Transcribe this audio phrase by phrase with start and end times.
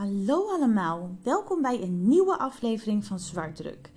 [0.00, 3.90] Hallo allemaal, welkom bij een nieuwe aflevering van Zwartdruk.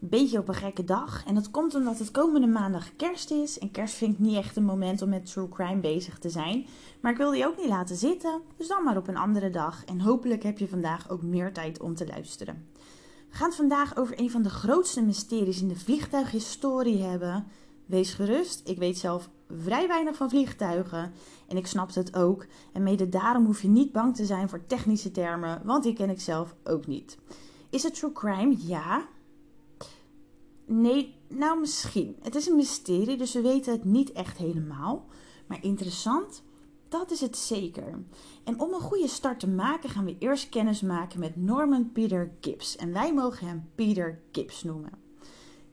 [0.00, 3.58] Een beetje op een gekke dag en dat komt omdat het komende maandag kerst is.
[3.58, 6.66] En kerst vind ik niet echt een moment om met true crime bezig te zijn.
[7.00, 9.84] Maar ik wil die ook niet laten zitten, dus dan maar op een andere dag.
[9.84, 12.66] En hopelijk heb je vandaag ook meer tijd om te luisteren.
[13.30, 17.46] We gaan het vandaag over een van de grootste mysteries in de vliegtuighistorie hebben.
[17.90, 21.12] Wees gerust, ik weet zelf vrij weinig van vliegtuigen
[21.48, 22.46] en ik snap het ook.
[22.72, 26.10] En mede daarom hoef je niet bang te zijn voor technische termen, want die ken
[26.10, 27.18] ik zelf ook niet.
[27.70, 28.56] Is het true crime?
[28.58, 29.08] Ja.
[30.66, 32.16] Nee, nou misschien.
[32.22, 35.06] Het is een mysterie, dus we weten het niet echt helemaal.
[35.46, 36.42] Maar interessant,
[36.88, 37.98] dat is het zeker.
[38.44, 42.32] En om een goede start te maken gaan we eerst kennis maken met Norman Peter
[42.40, 42.76] Gibbs.
[42.76, 44.99] En wij mogen hem Peter Gibbs noemen.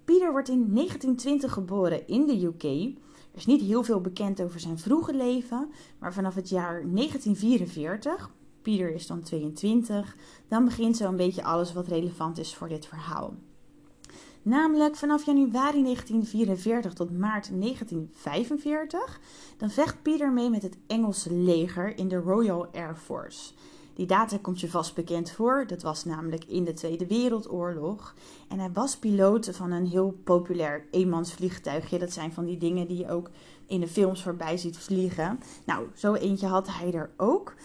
[0.07, 2.63] Peter wordt in 1920 geboren in de UK.
[2.63, 8.31] Er is niet heel veel bekend over zijn vroege leven, maar vanaf het jaar 1944,
[8.61, 10.15] Peter is dan 22,
[10.47, 13.33] dan begint zo'n beetje alles wat relevant is voor dit verhaal.
[14.41, 19.19] Namelijk vanaf januari 1944 tot maart 1945,
[19.57, 23.53] dan vecht Peter mee met het Engelse leger in de Royal Air Force.
[23.97, 25.67] Die data komt je vast bekend voor.
[25.67, 28.13] Dat was namelijk in de Tweede Wereldoorlog.
[28.47, 31.99] En hij was piloot van een heel populair eenmansvliegtuigje.
[31.99, 33.29] Dat zijn van die dingen die je ook
[33.65, 35.39] in de films voorbij ziet vliegen.
[35.65, 37.55] Nou, zo eentje had hij er ook.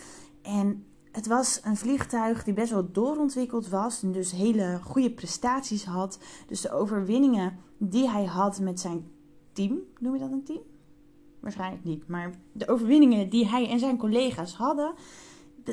[0.43, 5.85] En het was een vliegtuig die best wel doorontwikkeld was en dus hele goede prestaties
[5.85, 6.19] had.
[6.47, 9.11] Dus de overwinningen die hij had met zijn
[9.53, 10.63] team, noem je dat een team?
[11.41, 14.95] Waarschijnlijk niet, maar de overwinningen die hij en zijn collega's hadden,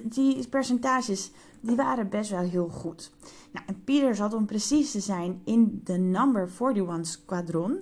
[0.03, 3.11] die percentages die waren best wel heel goed.
[3.51, 7.79] Nou, en Pieter zat om precies te zijn in de number 41 squadron.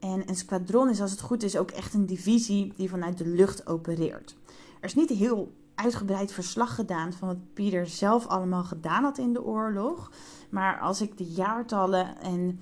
[0.00, 3.26] En een squadron is als het goed is ook echt een divisie die vanuit de
[3.26, 4.36] lucht opereert.
[4.80, 9.32] Er is niet heel uitgebreid verslag gedaan van wat Pieter zelf allemaal gedaan had in
[9.32, 10.10] de oorlog.
[10.50, 12.60] Maar als ik de jaartallen en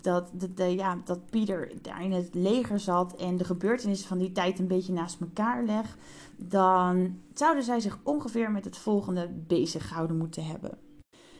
[0.00, 4.32] dat, de, ja, dat Pieter daar in het leger zat en de gebeurtenissen van die
[4.32, 5.96] tijd een beetje naast elkaar leg,
[6.48, 10.78] dan zouden zij zich ongeveer met het volgende bezig gehouden moeten hebben.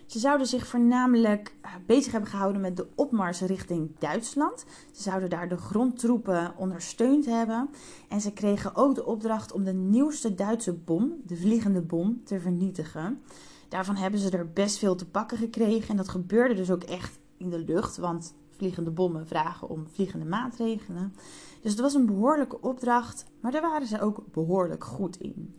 [0.06, 4.64] Ze zouden zich voornamelijk eh, bezig hebben gehouden met de opmars richting Duitsland.
[4.92, 7.70] Ze zouden daar de grondtroepen ondersteund hebben.
[8.08, 12.40] En ze kregen ook de opdracht om de nieuwste Duitse bom, de vliegende bom, te
[12.40, 13.20] vernietigen.
[13.68, 15.88] Daarvan hebben ze er best veel te pakken gekregen.
[15.88, 20.26] En dat gebeurde dus ook echt in de lucht, want vliegende bommen vragen om vliegende
[20.26, 21.14] maatregelen.
[21.62, 25.54] Dus het was een behoorlijke opdracht, maar daar waren ze ook behoorlijk goed in.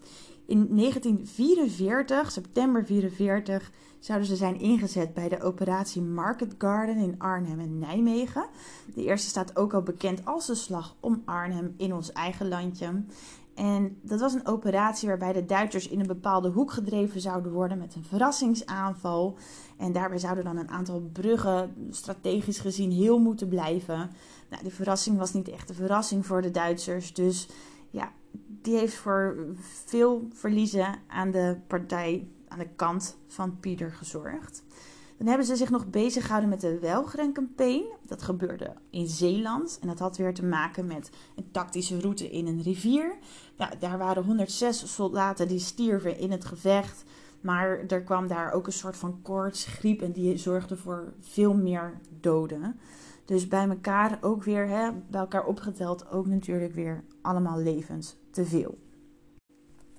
[0.46, 7.60] In 1944, september 44, zouden ze zijn ingezet bij de operatie Market Garden in Arnhem
[7.60, 8.46] en Nijmegen.
[8.94, 13.04] De eerste staat ook al bekend als de slag om Arnhem in ons eigen landje.
[13.56, 17.78] En dat was een operatie waarbij de Duitsers in een bepaalde hoek gedreven zouden worden
[17.78, 19.38] met een verrassingsaanval.
[19.78, 24.10] En daarbij zouden dan een aantal bruggen strategisch gezien heel moeten blijven.
[24.54, 27.14] Nou, die verrassing was niet echt een verrassing voor de Duitsers.
[27.14, 27.48] Dus
[27.90, 28.12] ja,
[28.48, 29.38] die heeft voor
[29.86, 34.64] veel verliezen aan de partij, aan de kant van Pieter gezorgd.
[35.18, 37.86] Dan hebben ze zich nog bezig gehouden met de Welgren-campaign.
[38.06, 39.78] Dat gebeurde in Zeeland.
[39.82, 43.18] En dat had weer te maken met een tactische route in een rivier.
[43.56, 47.04] Ja, daar waren 106 soldaten die stierven in het gevecht.
[47.42, 50.02] Maar er kwam daar ook een soort van koorts, griep.
[50.02, 52.80] En die zorgde voor veel meer doden.
[53.26, 58.46] Dus bij elkaar ook weer, hè, bij elkaar opgeteld, ook natuurlijk weer allemaal levens te
[58.46, 58.78] veel.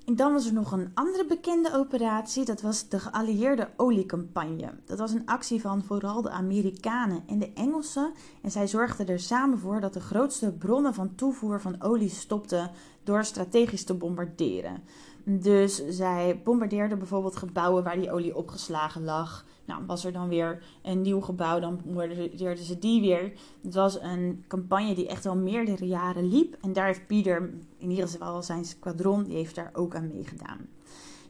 [0.04, 2.44] En dan was er nog een andere bekende operatie.
[2.44, 4.74] Dat was de geallieerde oliecampagne.
[4.84, 8.12] Dat was een actie van vooral de Amerikanen en de Engelsen.
[8.42, 12.70] En zij zorgden er samen voor dat de grootste bronnen van toevoer van olie stopten
[13.02, 14.82] door strategisch te bombarderen.
[15.26, 19.44] Dus zij bombardeerden bijvoorbeeld gebouwen waar die olie opgeslagen lag.
[19.64, 23.32] Nou, was er dan weer een nieuw gebouw, dan bombardeerden ze die weer.
[23.62, 26.56] Het was een campagne die echt al meerdere jaren liep.
[26.60, 30.68] En daar heeft Pieter, in ieder geval zijn squadron, die heeft daar ook aan meegedaan.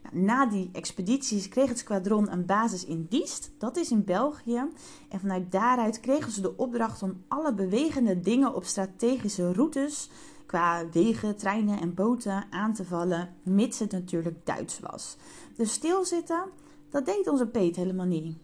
[0.03, 4.63] Nou, na die expedities kreeg het squadron een basis in Diest, dat is in België.
[5.09, 10.09] En vanuit daaruit kregen ze de opdracht om alle bewegende dingen op strategische routes
[10.45, 15.17] qua wegen, treinen en boten aan te vallen, mits het natuurlijk Duits was.
[15.55, 16.43] Dus stilzitten,
[16.89, 18.37] dat deed onze Peet helemaal niet.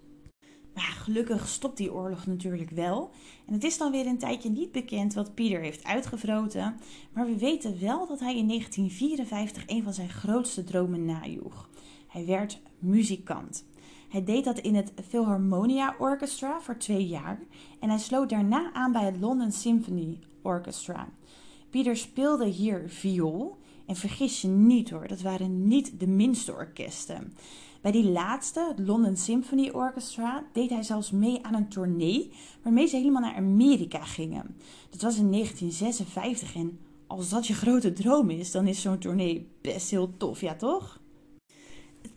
[0.74, 3.12] Maar gelukkig stopt die oorlog natuurlijk wel.
[3.46, 6.76] En het is dan weer een tijdje niet bekend wat Pieter heeft uitgevroten.
[7.14, 11.70] Maar we weten wel dat hij in 1954 een van zijn grootste dromen najoeg.
[12.08, 13.66] Hij werd muzikant.
[14.10, 17.40] Hij deed dat in het Philharmonia Orchestra voor twee jaar.
[17.80, 21.08] En hij sloot daarna aan bij het London Symphony Orchestra.
[21.72, 27.34] Pieter speelde hier viool En vergis je niet hoor, dat waren niet de minste orkesten.
[27.82, 32.32] Bij die laatste, het London Symphony Orchestra, deed hij zelfs mee aan een tournee
[32.64, 34.56] waarmee ze helemaal naar Amerika gingen.
[34.90, 39.48] Dat was in 1956 en als dat je grote droom is, dan is zo'n tournee
[39.62, 41.01] best heel tof, ja toch?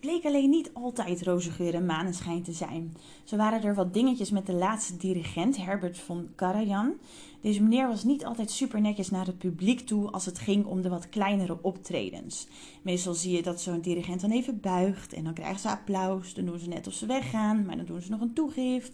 [0.05, 2.97] Bleek alleen niet altijd roze geur en maneschijn te zijn.
[3.25, 6.93] Zo waren er wat dingetjes met de laatste dirigent, Herbert von Karajan.
[7.41, 10.83] Deze meneer was niet altijd super netjes naar het publiek toe als het ging om
[10.83, 12.49] de wat kleinere optredens.
[12.83, 16.35] Meestal zie je dat zo'n dirigent dan even buigt en dan krijgen ze applaus.
[16.35, 18.93] Dan doen ze net of ze weggaan, maar dan doen ze nog een toegift.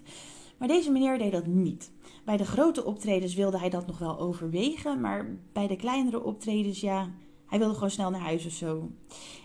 [0.59, 1.91] Maar deze meneer deed dat niet.
[2.25, 6.81] Bij de grote optredens wilde hij dat nog wel overwegen, maar bij de kleinere optredens,
[6.81, 7.11] ja,
[7.50, 8.91] hij wilde gewoon snel naar huis of zo.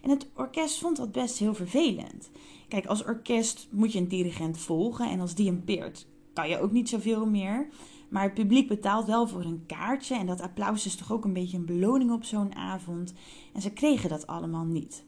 [0.01, 2.29] En het orkest vond dat best heel vervelend.
[2.67, 6.59] Kijk, als orkest moet je een dirigent volgen en als die een peert, kan je
[6.59, 7.67] ook niet zoveel meer.
[8.09, 11.33] Maar het publiek betaalt wel voor een kaartje en dat applaus is toch ook een
[11.33, 13.13] beetje een beloning op zo'n avond.
[13.53, 15.03] En ze kregen dat allemaal niet.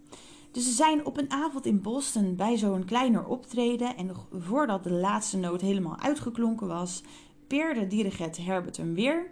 [0.52, 4.84] Dus ze zijn op een avond in Boston bij zo'n kleiner optreden en nog voordat
[4.84, 7.04] de laatste noot helemaal uitgeklonken was,
[7.48, 9.30] peerde dirigent Herbert hem weer.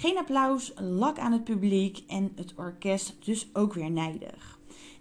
[0.00, 4.58] Geen applaus, lak aan het publiek en het orkest dus ook weer nijdig.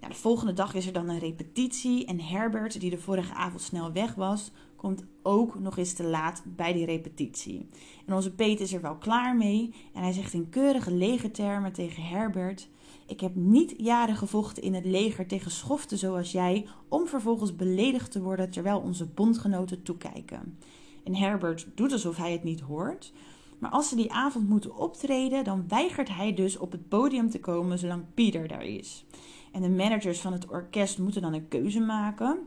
[0.07, 3.91] de volgende dag is er dan een repetitie en Herbert, die de vorige avond snel
[3.91, 7.69] weg was, komt ook nog eens te laat bij die repetitie.
[8.05, 12.03] En onze Peet is er wel klaar mee en hij zegt in keurige legertermen tegen
[12.03, 12.69] Herbert:
[13.07, 18.11] Ik heb niet jaren gevochten in het leger tegen schoften zoals jij, om vervolgens beledigd
[18.11, 20.57] te worden terwijl onze bondgenoten toekijken.
[21.03, 23.13] En Herbert doet alsof hij het niet hoort.
[23.59, 27.39] Maar als ze die avond moeten optreden, dan weigert hij dus op het podium te
[27.39, 29.05] komen zolang Pieter daar is.
[29.51, 32.39] En de managers van het orkest moeten dan een keuze maken.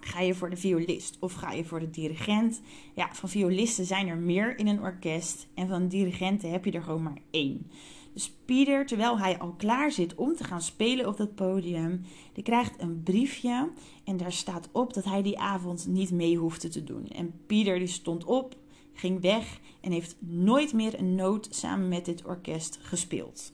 [0.00, 2.60] Ga je voor de violist of ga je voor de dirigent?
[2.94, 6.82] Ja, van violisten zijn er meer in een orkest en van dirigenten heb je er
[6.82, 7.66] gewoon maar één.
[8.12, 12.02] Dus Pieter, terwijl hij al klaar zit om te gaan spelen op dat podium,
[12.32, 13.70] die krijgt een briefje
[14.04, 17.08] en daar staat op dat hij die avond niet mee hoefde te doen.
[17.08, 18.56] En Pieter die stond op,
[19.00, 23.52] ging weg en heeft nooit meer een noot samen met dit orkest gespeeld.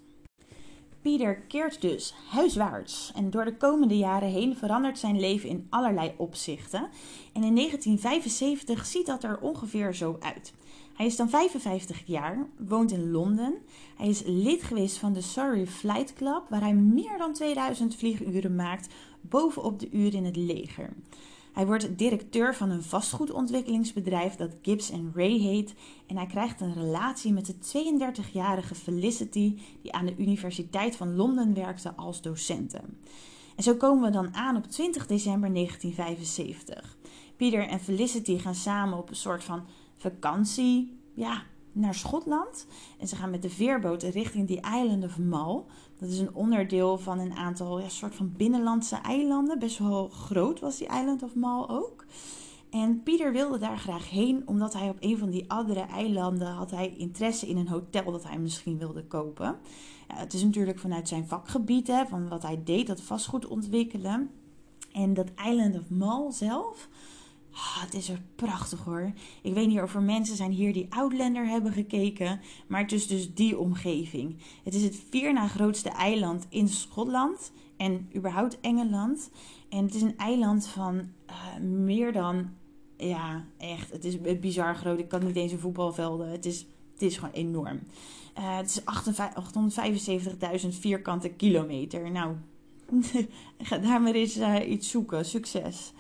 [1.03, 6.13] Pieter keert dus huiswaarts en door de komende jaren heen verandert zijn leven in allerlei
[6.17, 6.81] opzichten.
[7.33, 10.53] En in 1975 ziet dat er ongeveer zo uit.
[10.95, 13.55] Hij is dan 55 jaar, woont in Londen.
[13.97, 18.55] Hij is lid geweest van de Surrey Flight Club, waar hij meer dan 2000 vlieguren
[18.55, 20.93] maakt bovenop de uren in het leger.
[21.57, 25.75] Hij wordt directeur van een vastgoedontwikkelingsbedrijf dat Gibbs Ray heet
[26.07, 31.55] en hij krijgt een relatie met de 32-jarige Felicity die aan de Universiteit van Londen
[31.55, 32.81] werkte als docente.
[33.57, 36.97] En zo komen we dan aan op 20 december 1975.
[37.37, 39.65] Pieter en Felicity gaan samen op een soort van
[39.97, 41.43] vakantie, ja,
[41.73, 42.67] naar Schotland.
[42.99, 45.63] En ze gaan met de veerboot richting die Island of Mull.
[45.99, 49.59] Dat is een onderdeel van een aantal ja, soort van binnenlandse eilanden.
[49.59, 52.05] Best wel groot was die Island of Mull ook.
[52.71, 56.71] En Pieter wilde daar graag heen, omdat hij op een van die andere eilanden had
[56.71, 59.59] hij interesse in een hotel dat hij misschien wilde kopen.
[60.09, 64.31] Ja, het is natuurlijk vanuit zijn vakgebied, hè, van wat hij deed, dat vastgoed ontwikkelen.
[64.93, 66.89] En dat Island of Mull zelf,
[67.57, 69.13] Oh, het is er prachtig hoor.
[69.43, 72.41] Ik weet niet of er mensen zijn hier die Outlander hebben gekeken.
[72.67, 74.37] Maar het is dus die omgeving.
[74.65, 77.53] Het is het vier na grootste eiland in Schotland.
[77.77, 79.31] En überhaupt Engeland.
[79.69, 82.51] En het is een eiland van uh, meer dan.
[82.97, 83.91] Ja, echt.
[83.91, 84.99] Het is bizar groot.
[84.99, 86.31] Ik kan niet eens een voetbalvelden.
[86.31, 87.81] Het is, het is gewoon enorm.
[88.39, 88.81] Uh, het is
[90.63, 92.11] 875.000 vierkante kilometer.
[92.11, 92.35] Nou,
[93.59, 95.25] ga daar maar eens uh, iets zoeken.
[95.25, 95.93] Succes.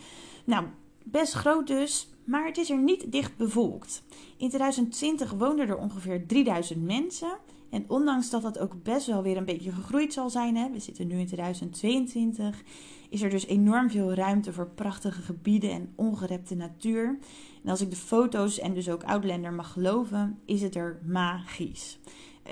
[0.45, 0.67] Nou,
[1.11, 4.03] Best groot dus, maar het is er niet dicht bevolkt.
[4.37, 7.39] In 2020 woonden er ongeveer 3000 mensen.
[7.71, 10.79] En ondanks dat dat ook best wel weer een beetje gegroeid zal zijn, hè, we
[10.79, 12.63] zitten nu in 2022,
[13.11, 17.19] is er dus enorm veel ruimte voor prachtige gebieden en ongerepte natuur.
[17.63, 21.99] En als ik de foto's en dus ook Outlander mag geloven, is het er magisch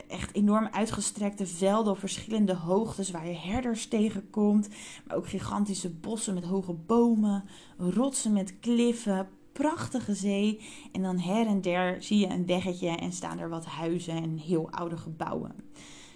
[0.08, 4.68] echt enorm uitgestrekte velden op verschillende hoogtes waar je herders tegenkomt.
[5.06, 7.44] Maar ook gigantische bossen met hoge bomen,
[7.78, 10.60] rotsen met kliffen, prachtige zee.
[10.92, 14.36] En dan her en der zie je een weggetje en staan er wat huizen en
[14.36, 15.54] heel oude gebouwen.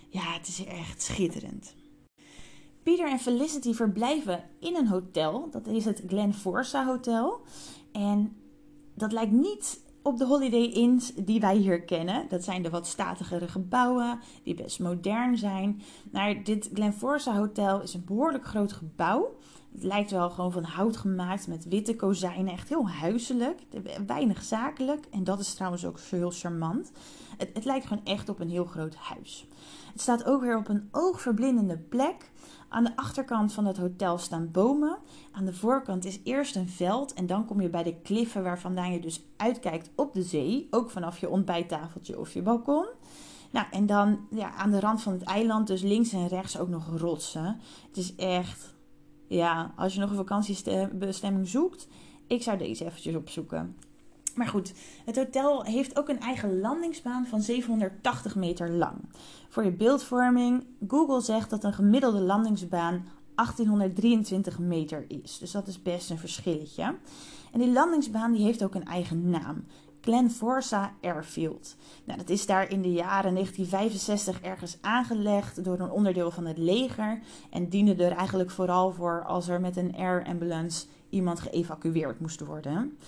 [0.09, 1.75] Ja, het is echt schitterend.
[2.83, 5.51] Peter en Felicity verblijven in een hotel.
[5.51, 7.41] Dat is het Glen Forsa Hotel.
[7.93, 8.37] En
[8.95, 12.27] dat lijkt niet op de Holiday Inns die wij hier kennen.
[12.29, 15.83] Dat zijn de wat statigere gebouwen die best modern zijn.
[16.13, 19.37] Maar dit Glenforsa Hotel is een behoorlijk groot gebouw.
[19.73, 22.53] Het lijkt wel gewoon van hout gemaakt met witte kozijnen.
[22.53, 23.61] Echt heel huiselijk.
[24.07, 25.07] Weinig zakelijk.
[25.11, 26.91] En dat is trouwens ook heel charmant.
[27.37, 29.47] Het, het lijkt gewoon echt op een heel groot huis.
[29.93, 32.31] Het staat ook weer op een oogverblindende plek.
[32.69, 34.99] Aan de achterkant van het hotel staan bomen.
[35.33, 38.93] Aan de voorkant is eerst een veld en dan kom je bij de kliffen waarvandaan
[38.93, 40.67] je dus uitkijkt op de zee.
[40.71, 42.87] Ook vanaf je ontbijttafeltje of je balkon.
[43.51, 46.69] Nou, en dan ja, aan de rand van het eiland, dus links en rechts ook
[46.69, 47.61] nog rotsen.
[47.89, 48.75] Het is echt,
[49.27, 51.89] ja, als je nog een vakantiebestemming zoekt,
[52.27, 53.77] ik zou deze eventjes opzoeken.
[54.39, 54.73] Maar goed,
[55.05, 58.97] het hotel heeft ook een eigen landingsbaan van 780 meter lang.
[59.49, 65.39] Voor je beeldvorming, Google zegt dat een gemiddelde landingsbaan 1823 meter is.
[65.39, 66.83] Dus dat is best een verschilletje.
[67.53, 69.65] En die landingsbaan die heeft ook een eigen naam.
[70.01, 71.77] Glenforsa Airfield.
[72.05, 76.59] Nou, dat is daar in de jaren 1965 ergens aangelegd door een onderdeel van het
[76.59, 77.21] leger.
[77.51, 82.41] En diende er eigenlijk vooral voor als er met een air ambulance iemand geëvacueerd moest
[82.41, 82.99] worden.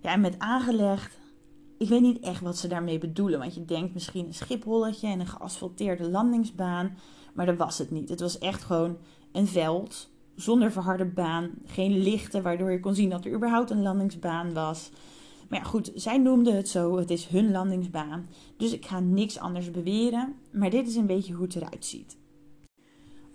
[0.00, 1.18] Ja, en met aangelegd,
[1.78, 3.38] ik weet niet echt wat ze daarmee bedoelen.
[3.38, 6.98] Want je denkt misschien een schipholletje en een geasfalteerde landingsbaan.
[7.34, 8.08] Maar dat was het niet.
[8.08, 8.96] Het was echt gewoon
[9.32, 11.50] een veld zonder verharde baan.
[11.64, 14.90] Geen lichten waardoor je kon zien dat er überhaupt een landingsbaan was.
[15.48, 16.96] Maar ja, goed, zij noemden het zo.
[16.96, 18.28] Het is hun landingsbaan.
[18.56, 20.34] Dus ik ga niks anders beweren.
[20.52, 22.16] Maar dit is een beetje hoe het eruit ziet.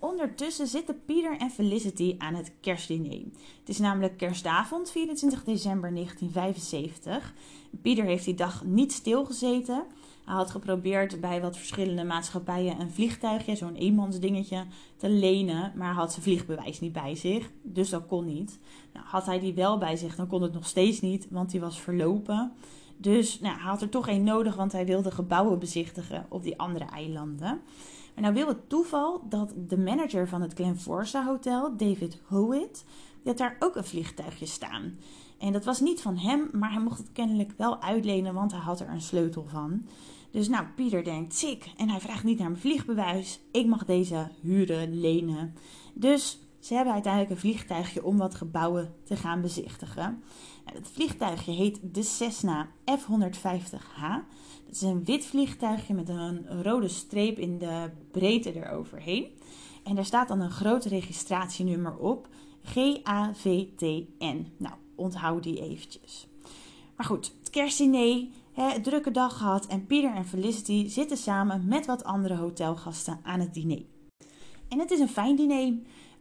[0.04, 3.22] Ondertussen zitten Pieter en Felicity aan het kerstdiner.
[3.58, 7.34] Het is namelijk kerstavond, 24 december 1975.
[7.82, 9.84] Pieter heeft die dag niet stilgezeten.
[10.24, 14.64] Hij had geprobeerd bij wat verschillende maatschappijen een vliegtuigje, zo'n eenmansdingetje,
[14.96, 15.72] te lenen.
[15.76, 18.58] Maar hij had zijn vliegbewijs niet bij zich, dus dat kon niet.
[18.92, 21.60] Nou, had hij die wel bij zich, dan kon het nog steeds niet, want die
[21.60, 22.52] was verlopen.
[22.96, 26.58] Dus nou, hij had er toch één nodig, want hij wilde gebouwen bezichtigen op die
[26.58, 27.60] andere eilanden.
[28.14, 32.84] Maar nou wil het toeval dat de manager van het Glenforsa Hotel, David Howitt,
[33.24, 34.98] dat daar ook een vliegtuigje staan.
[35.38, 38.60] En dat was niet van hem, maar hij mocht het kennelijk wel uitlenen, want hij
[38.60, 39.86] had er een sleutel van.
[40.30, 41.70] Dus nou, Pieter denkt, sick.
[41.76, 43.40] En hij vraagt niet naar mijn vliegbewijs.
[43.50, 45.54] Ik mag deze huren, lenen.
[45.94, 50.22] Dus ze hebben uiteindelijk een vliegtuigje om wat gebouwen te gaan bezichtigen.
[50.64, 54.00] Het vliegtuigje heet de Cessna F-150H.
[54.64, 59.26] Dat is een wit vliegtuigje met een rode streep in de breedte eroverheen.
[59.82, 62.28] En daar staat dan een groot registratienummer op.
[62.62, 64.52] GAVTN.
[64.56, 66.26] Nou, onthoud die eventjes.
[66.96, 71.86] Maar goed, het kerstdiner, hè, drukke dag gehad en Pieter en Felicity zitten samen met
[71.86, 73.82] wat andere hotelgasten aan het diner.
[74.68, 75.72] En het is een fijn diner.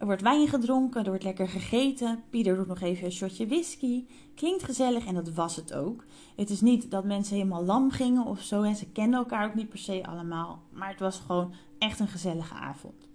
[0.03, 2.23] Er wordt wijn gedronken, er wordt lekker gegeten.
[2.29, 4.05] Pieter doet nog even een shotje whisky.
[4.35, 6.03] Klinkt gezellig en dat was het ook.
[6.35, 8.61] Het is niet dat mensen helemaal lam gingen of zo.
[8.61, 10.61] En ze kenden elkaar ook niet per se allemaal.
[10.71, 13.07] Maar het was gewoon echt een gezellige avond.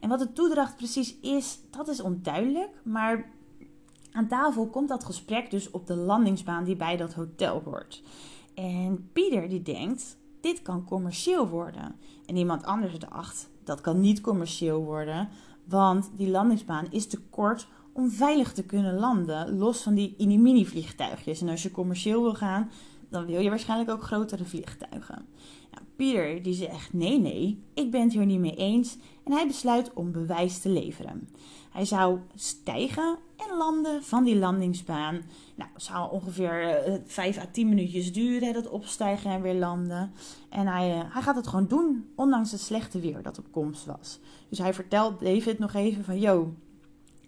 [0.00, 2.80] En wat de toedracht precies is, dat is onduidelijk.
[2.84, 3.30] Maar
[4.12, 8.02] aan tafel komt dat gesprek dus op de landingsbaan die bij dat hotel hoort.
[8.54, 11.94] En Pieter die denkt, dit kan commercieel worden.
[12.26, 15.28] En iemand anders dacht, dat kan niet commercieel worden,
[15.64, 20.66] want die landingsbaan is te kort om veilig te kunnen landen, los van die mini
[20.66, 21.40] vliegtuigjes.
[21.40, 22.70] En als je commercieel wil gaan,
[23.08, 25.26] dan wil je waarschijnlijk ook grotere vliegtuigen.
[25.70, 29.46] Nou, Pieter die zegt nee, nee, ik ben het hier niet mee eens en hij
[29.46, 31.28] besluit om bewijs te leveren.
[31.72, 35.22] Hij zou stijgen en landen van die landingsbaan.
[35.54, 39.54] Nou, het zou ongeveer uh, eh, 5 à 10 minuutjes duren, dat opstijgen en weer
[39.54, 40.12] landen.
[40.48, 43.86] En hij, uh, hij gaat het gewoon doen, ondanks het slechte weer dat op komst
[43.86, 44.18] was.
[44.48, 46.54] Dus hij vertelt David nog even van, yo,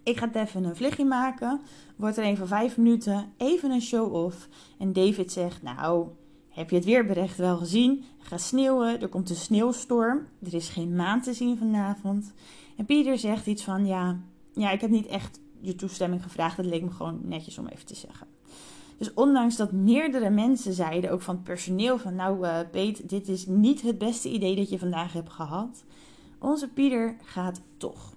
[0.02, 1.60] ik ga even een vliegje maken.
[1.96, 4.48] Wordt er een van 5 minuten, even een show-off.
[4.78, 6.08] En David zegt, nou,
[6.48, 8.04] heb je het weerbericht wel gezien?
[8.18, 10.26] Gaat sneeuwen, er komt een sneeuwstorm.
[10.42, 12.32] Er is geen maan te zien vanavond.
[12.76, 14.18] En Pieter zegt iets van, ja,
[14.54, 16.56] ja, ik heb niet echt je toestemming gevraagd.
[16.56, 18.26] Dat leek me gewoon netjes om even te zeggen.
[18.98, 23.28] Dus ondanks dat meerdere mensen zeiden, ook van het personeel, van nou uh, Peet, dit
[23.28, 25.84] is niet het beste idee dat je vandaag hebt gehad.
[26.38, 28.13] Onze Pieter gaat toch.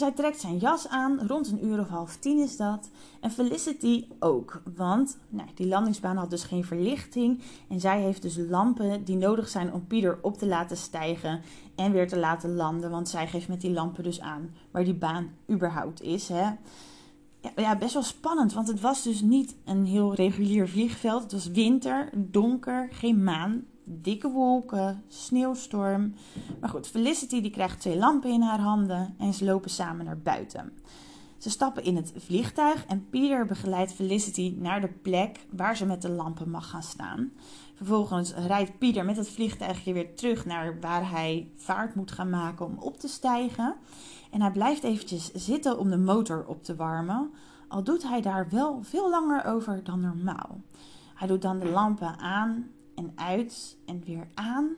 [0.00, 2.90] Hij trekt zijn jas aan, rond een uur of half tien is dat.
[3.20, 7.40] En Felicity ook, want nou, die landingsbaan had dus geen verlichting.
[7.68, 11.40] En zij heeft dus lampen die nodig zijn om Pieter op te laten stijgen
[11.74, 12.90] en weer te laten landen.
[12.90, 16.28] Want zij geeft met die lampen dus aan waar die baan überhaupt is.
[16.28, 16.50] Hè.
[17.40, 21.22] Ja, ja, best wel spannend, want het was dus niet een heel regulier vliegveld.
[21.22, 26.14] Het was winter, donker, geen maan dikke wolken, sneeuwstorm.
[26.60, 30.18] Maar goed, Felicity die krijgt twee lampen in haar handen en ze lopen samen naar
[30.18, 30.72] buiten.
[31.38, 36.02] Ze stappen in het vliegtuig en Peter begeleidt Felicity naar de plek waar ze met
[36.02, 37.32] de lampen mag gaan staan.
[37.74, 42.66] Vervolgens rijdt Peter met het vliegtuigje weer terug naar waar hij vaart moet gaan maken
[42.66, 43.76] om op te stijgen.
[44.30, 47.30] En hij blijft eventjes zitten om de motor op te warmen.
[47.68, 50.60] Al doet hij daar wel veel langer over dan normaal.
[51.14, 54.70] Hij doet dan de lampen aan en uit en weer aan.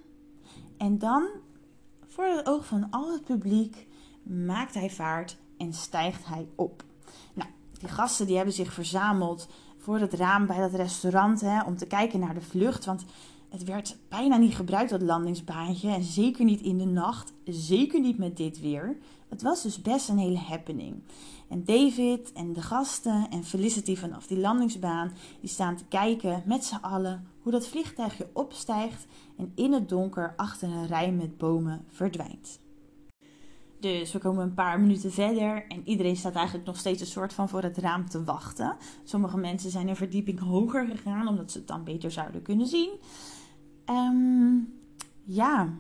[0.77, 1.29] En dan,
[2.07, 3.87] voor het oog van al het publiek,
[4.23, 6.85] maakt hij vaart en stijgt hij op.
[7.35, 11.77] Nou, die gasten die hebben zich verzameld voor het raam bij dat restaurant hè, om
[11.77, 12.85] te kijken naar de vlucht.
[12.85, 13.05] Want
[13.49, 15.91] het werd bijna niet gebruikt, dat landingsbaantje.
[15.91, 17.33] En zeker niet in de nacht.
[17.45, 18.97] Zeker niet met dit weer.
[19.29, 21.03] Het was dus best een hele happening.
[21.49, 26.65] En David en de gasten en Felicity vanaf die landingsbaan, die staan te kijken met
[26.65, 31.85] z'n allen hoe dat vliegtuigje opstijgt en in het donker achter een rij met bomen
[31.89, 32.61] verdwijnt.
[33.81, 37.33] Dus we komen een paar minuten verder en iedereen staat eigenlijk nog steeds een soort
[37.33, 38.77] van voor het raam te wachten.
[39.05, 42.91] Sommige mensen zijn een verdieping hoger gegaan omdat ze het dan beter zouden kunnen zien.
[43.91, 44.73] Um,
[45.25, 45.73] ja,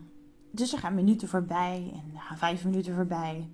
[0.50, 3.48] dus er gaan minuten voorbij en er gaan vijf minuten voorbij.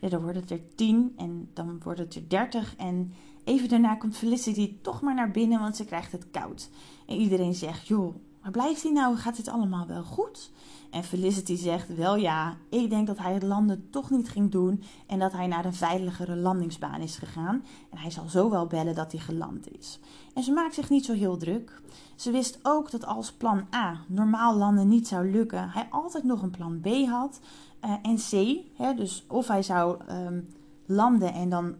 [0.00, 2.76] Ja, dan wordt het er tien en dan wordt het er dertig.
[2.76, 3.12] En
[3.44, 6.70] even daarna komt Felicity toch maar naar binnen, want ze krijgt het koud.
[7.10, 9.16] En iedereen zegt, joh, waar blijft hij nou?
[9.16, 10.50] Gaat dit allemaal wel goed?
[10.90, 14.82] En Felicity zegt wel ja, ik denk dat hij het landen toch niet ging doen
[15.06, 17.64] en dat hij naar een veiligere landingsbaan is gegaan.
[17.90, 19.98] En hij zal zo wel bellen dat hij geland is.
[20.34, 21.80] En ze maakt zich niet zo heel druk.
[22.14, 26.42] Ze wist ook dat als plan A normaal landen niet zou lukken, hij altijd nog
[26.42, 27.40] een plan B had.
[27.84, 30.48] Uh, en C, hè, dus of hij zou um,
[30.86, 31.74] landen en dan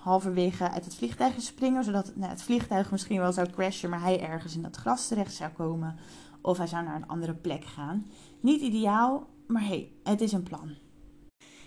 [0.00, 4.20] halverwege uit het vliegtuig springen, zodat nou, het vliegtuig misschien wel zou crashen, maar hij
[4.20, 5.96] ergens in dat gras terecht zou komen.
[6.40, 8.06] Of hij zou naar een andere plek gaan.
[8.40, 10.74] Niet ideaal, maar hey, het is een plan.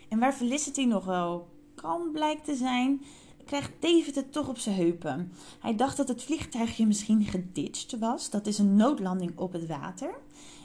[0.09, 3.01] En waar Felicity nog wel kalm blijkt te zijn,
[3.45, 5.31] krijgt David het toch op zijn heupen.
[5.59, 8.29] Hij dacht dat het vliegtuigje misschien geditcht was.
[8.29, 10.13] Dat is een noodlanding op het water.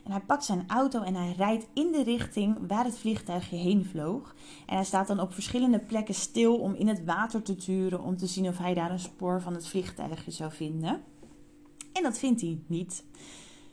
[0.08, 4.34] Hij pakt zijn auto en hij rijdt in de richting waar het vliegtuigje heen vloog.
[4.66, 8.16] En hij staat dan op verschillende plekken stil om in het water te turen om
[8.16, 11.02] te zien of hij daar een spoor van het vliegtuigje zou vinden.
[11.92, 13.04] En dat vindt hij niet.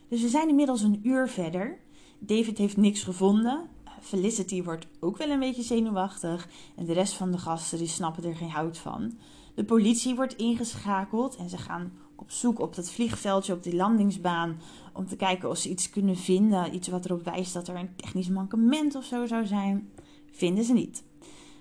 [0.09, 1.79] Dus we zijn inmiddels een uur verder.
[2.19, 3.67] David heeft niks gevonden.
[4.01, 6.49] Felicity wordt ook wel een beetje zenuwachtig.
[6.75, 9.17] En de rest van de gasten die snappen er geen hout van.
[9.55, 14.59] De politie wordt ingeschakeld en ze gaan op zoek op dat vliegveldje op die landingsbaan.
[14.95, 16.75] Om te kijken of ze iets kunnen vinden.
[16.75, 19.89] Iets wat erop wijst dat er een technisch mankement of zo zou zijn.
[20.31, 21.03] Vinden ze niet.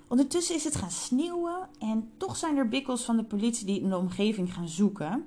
[0.08, 3.88] Ondertussen is het gaan sneeuwen en toch zijn er bikkels van de politie die in
[3.88, 5.24] de omgeving gaan zoeken.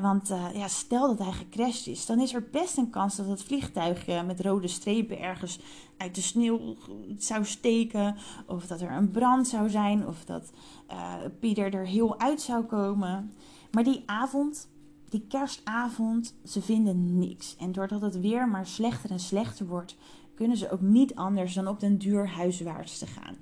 [0.00, 3.26] Want uh, ja, stel dat hij gecrashed is, dan is er best een kans dat
[3.26, 5.58] het vliegtuig met rode strepen ergens
[5.96, 6.76] uit de sneeuw
[7.16, 8.16] zou steken.
[8.46, 10.06] Of dat er een brand zou zijn.
[10.06, 10.50] Of dat
[10.90, 13.32] uh, Pieter er heel uit zou komen.
[13.70, 14.68] Maar die avond,
[15.08, 17.56] die kerstavond, ze vinden niks.
[17.56, 19.96] En doordat het weer maar slechter en slechter wordt,
[20.34, 23.36] kunnen ze ook niet anders dan op den duur huiswaarts te gaan.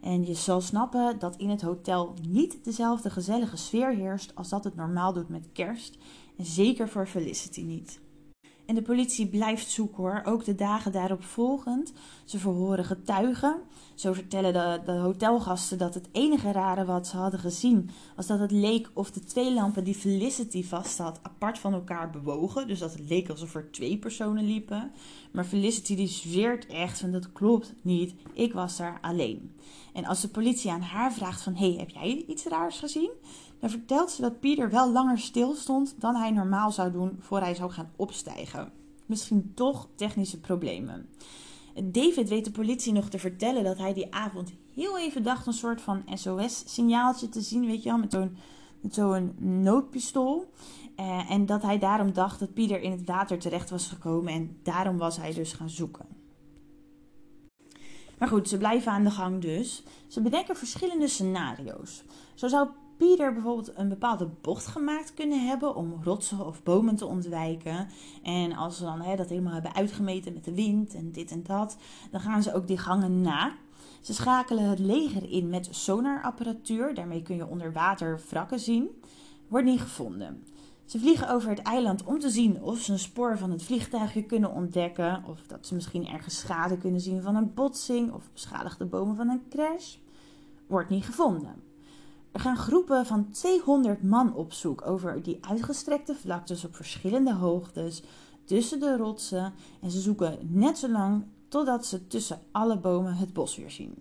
[0.00, 4.64] En je zal snappen dat in het hotel niet dezelfde gezellige sfeer heerst als dat
[4.64, 5.98] het normaal doet met kerst.
[6.36, 8.00] En zeker voor Felicity niet.
[8.66, 11.92] En de politie blijft zoeken hoor, ook de dagen daarop volgend.
[12.24, 13.56] Ze verhoren getuigen.
[13.94, 18.38] Zo vertellen de, de, hotelgasten dat het enige rare wat ze hadden gezien was dat
[18.38, 22.68] het leek of de twee lampen die Felicity vast had apart van elkaar bewogen.
[22.68, 24.92] Dus dat het leek alsof er twee personen liepen.
[25.32, 29.54] Maar Felicity die zweert echt van dat klopt niet, ik was daar alleen.
[29.92, 33.10] En als de politie aan haar vraagt van hey, heb jij iets raars gezien?
[33.64, 37.40] Dan vertelt ze dat Pieter wel langer stil stond dan hij normaal zou doen voor
[37.40, 38.72] hij zou gaan opstijgen.
[39.06, 41.08] Misschien toch technische problemen.
[41.84, 45.52] David weet de politie nog te vertellen dat hij die avond heel even dacht een
[45.52, 47.98] soort van SOS-signaaltje te zien, weet je wel,
[48.80, 50.52] met zo'n noodpistool.
[51.00, 54.56] Uh, en dat hij daarom dacht dat Pieter in het water terecht was gekomen en
[54.62, 56.06] daarom was hij dus gaan zoeken.
[58.18, 59.82] Maar goed, ze blijven aan de gang dus.
[60.06, 62.02] Ze bedenken verschillende scenario's.
[62.34, 67.06] Zo zou Pieter bijvoorbeeld een bepaalde bocht gemaakt kunnen hebben om rotsen of bomen te
[67.06, 67.88] ontwijken.
[68.22, 71.42] En als ze dan hè, dat helemaal hebben uitgemeten met de wind en dit en
[71.42, 71.76] dat,
[72.10, 73.52] dan gaan ze ook die gangen na.
[74.00, 76.94] Ze schakelen het leger in met sonarapparatuur.
[76.94, 78.88] Daarmee kun je onder water wrakken zien.
[79.48, 80.44] Wordt niet gevonden.
[80.84, 84.24] Ze vliegen over het eiland om te zien of ze een spoor van het vliegtuigje
[84.24, 85.24] kunnen ontdekken.
[85.26, 89.28] Of dat ze misschien ergens schade kunnen zien van een botsing of beschadigde bomen van
[89.28, 89.96] een crash.
[90.66, 91.63] Wordt niet gevonden.
[92.34, 98.02] Er gaan groepen van 200 man op zoek over die uitgestrekte vlaktes op verschillende hoogtes
[98.44, 99.52] tussen de rotsen.
[99.80, 103.94] En ze zoeken net zo lang totdat ze tussen alle bomen het bos weer zien.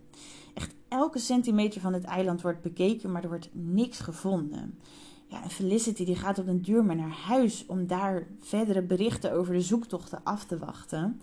[0.53, 4.79] Echt elke centimeter van het eiland wordt bekeken, maar er wordt niks gevonden.
[5.27, 9.31] Ja, en Felicity die gaat op een duur maar naar huis om daar verdere berichten
[9.31, 11.21] over de zoektochten af te wachten.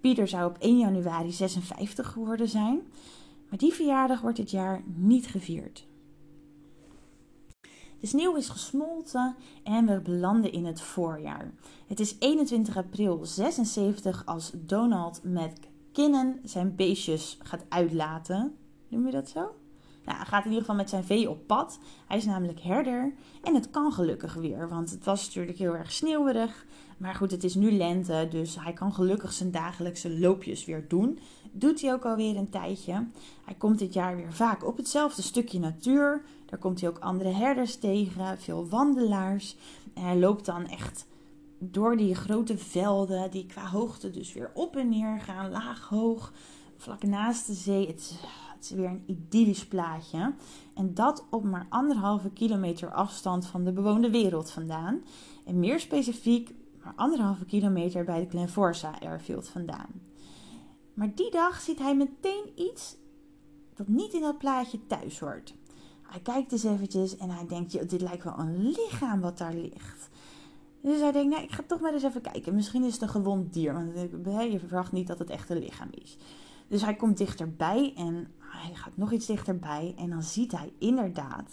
[0.00, 2.80] Pieter zou op 1 januari 56 geworden zijn,
[3.48, 5.88] maar die verjaardag wordt dit jaar niet gevierd.
[8.00, 11.54] De sneeuw is gesmolten en we belanden in het voorjaar.
[11.86, 18.56] Het is 21 april 76 als Donald McKinnon zijn beestjes gaat uitlaten.
[18.88, 19.40] Noem je dat zo?
[20.04, 21.78] Nou, hij gaat in ieder geval met zijn vee op pad.
[22.06, 23.12] Hij is namelijk herder.
[23.42, 26.66] En het kan gelukkig weer, want het was natuurlijk heel erg sneeuwerig.
[26.96, 31.18] Maar goed, het is nu lente, dus hij kan gelukkig zijn dagelijkse loopjes weer doen.
[31.50, 33.06] Doet hij ook alweer een tijdje.
[33.44, 36.22] Hij komt dit jaar weer vaak op hetzelfde stukje natuur.
[36.46, 39.56] Daar komt hij ook andere herders tegen, veel wandelaars.
[39.94, 41.06] En hij loopt dan echt
[41.58, 46.32] door die grote velden, die qua hoogte dus weer op en neer gaan, laag, hoog,
[46.76, 47.86] vlak naast de zee.
[47.86, 48.20] Het
[48.60, 50.34] het is weer een idyllisch plaatje.
[50.74, 55.02] En dat op maar anderhalve kilometer afstand van de bewoonde wereld vandaan.
[55.44, 60.09] En meer specifiek maar anderhalve kilometer bij de Glenforsa Airfield vandaan.
[61.00, 62.96] Maar die dag ziet hij meteen iets
[63.74, 65.54] dat niet in dat plaatje thuis hoort.
[66.02, 70.08] Hij kijkt eens eventjes en hij denkt, dit lijkt wel een lichaam wat daar ligt.
[70.82, 72.54] Dus hij denkt, nou, ik ga toch maar eens even kijken.
[72.54, 73.92] Misschien is het een gewond dier, want
[74.52, 76.16] je verwacht niet dat het echt een lichaam is.
[76.68, 81.50] Dus hij komt dichterbij en hij gaat nog iets dichterbij en dan ziet hij inderdaad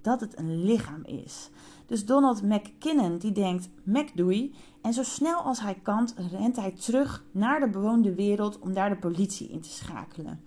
[0.00, 1.50] dat het een lichaam is.
[1.86, 7.24] Dus Donald McKinnon die denkt McDoei en zo snel als hij kan rent hij terug
[7.30, 10.44] naar de bewoonde wereld om daar de politie in te schakelen.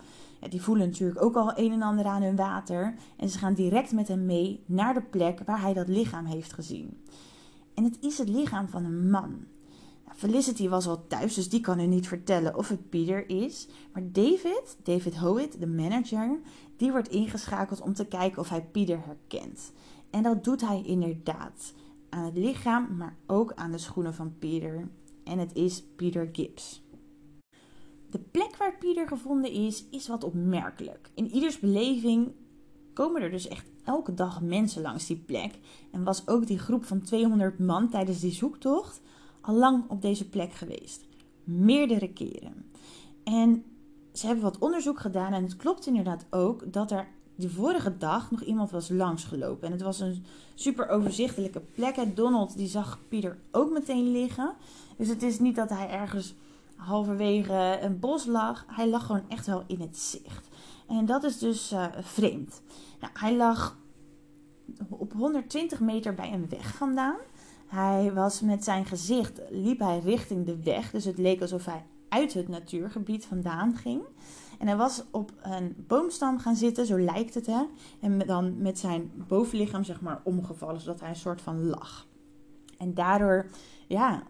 [0.50, 3.92] Die voelen natuurlijk ook al een en ander aan hun water en ze gaan direct
[3.92, 6.98] met hem mee naar de plek waar hij dat lichaam heeft gezien.
[7.74, 9.46] En het is het lichaam van een man.
[10.16, 13.68] Felicity was al thuis, dus die kan u niet vertellen of het Peter is.
[13.94, 16.40] Maar David, David Howitt, de manager,
[16.78, 19.72] die wordt ingeschakeld om te kijken of hij Peter herkent.
[20.10, 21.74] En dat doet hij inderdaad.
[22.16, 24.90] Aan het lichaam, maar ook aan de schoenen van Peter.
[25.24, 26.84] En het is Peter Gibbs.
[28.10, 31.10] De plek waar Peter gevonden is, is wat opmerkelijk.
[31.14, 32.32] In ieders beleving
[32.94, 35.60] komen er dus echt elke dag mensen langs die plek.
[35.92, 39.02] En was ook die groep van 200 man tijdens die zoektocht
[39.42, 41.06] al lang op deze plek geweest.
[41.44, 42.72] Meerdere keren.
[43.24, 43.64] En
[44.14, 48.32] ze hebben wat onderzoek gedaan en het klopt inderdaad ook dat er de vorige dag
[48.32, 49.68] nog iemand was langsgelopen.
[49.68, 51.96] En het was een super overzichtelijke plek.
[51.96, 54.54] En Donald die zag Pieter ook meteen liggen.
[54.98, 56.36] Dus het is niet dat hij ergens
[56.76, 58.66] halverwege een bos lag.
[58.68, 60.48] Hij lag gewoon echt wel in het zicht.
[60.88, 62.62] En dat is dus uh, vreemd.
[63.00, 63.78] Nou, hij lag
[64.90, 67.18] op 120 meter bij een weg vandaan.
[67.68, 70.92] Hij was met zijn gezicht, liep hij richting de weg.
[70.92, 74.02] Dus het leek alsof hij uit het natuurgebied vandaan ging.
[74.60, 77.64] En hij was op een boomstam gaan zitten, zo lijkt het hè.
[78.00, 82.08] En dan met zijn bovenlichaam zeg maar omgevallen, zodat hij een soort van lag.
[82.78, 83.50] En daardoor,
[83.88, 84.24] ja,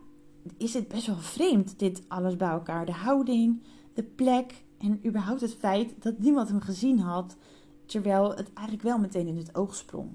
[0.57, 2.85] is het best wel vreemd, dit alles bij elkaar.
[2.85, 3.61] De houding,
[3.93, 7.37] de plek en überhaupt het feit dat niemand hem gezien had.
[7.85, 10.09] Terwijl het eigenlijk wel meteen in het oog sprong.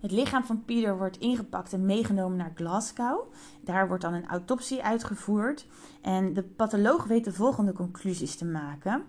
[0.00, 3.32] Het lichaam van Pieter wordt ingepakt en meegenomen naar Glasgow.
[3.60, 5.66] Daar wordt dan een autopsie uitgevoerd.
[6.02, 9.02] En de patholoog weet de volgende conclusies te maken.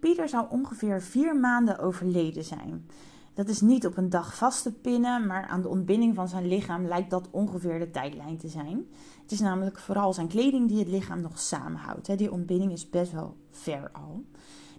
[0.00, 2.86] Pieter zou ongeveer vier maanden overleden zijn.
[3.34, 6.48] Dat is niet op een dag vast te pinnen, maar aan de ontbinding van zijn
[6.48, 8.86] lichaam lijkt dat ongeveer de tijdlijn te zijn.
[9.22, 12.18] Het is namelijk vooral zijn kleding die het lichaam nog samenhoudt.
[12.18, 14.24] Die ontbinding is best wel ver al.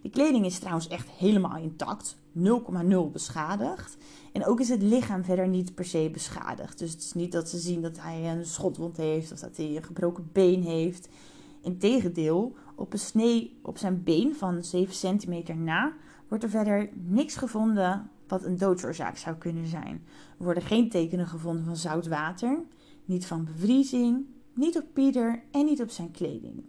[0.01, 2.41] De kleding is trouwens echt helemaal intact, 0,0
[3.11, 3.97] beschadigd.
[4.33, 6.79] En ook is het lichaam verder niet per se beschadigd.
[6.79, 9.75] Dus het is niet dat ze zien dat hij een schotwond heeft of dat hij
[9.75, 11.09] een gebroken been heeft.
[11.61, 15.93] Integendeel, op een snee op zijn been van 7 centimeter na
[16.27, 20.03] wordt er verder niks gevonden wat een doodsoorzaak zou kunnen zijn.
[20.37, 22.59] Er worden geen tekenen gevonden van zout water,
[23.05, 26.65] niet van bevriezing, niet op Pieter en niet op zijn kleding.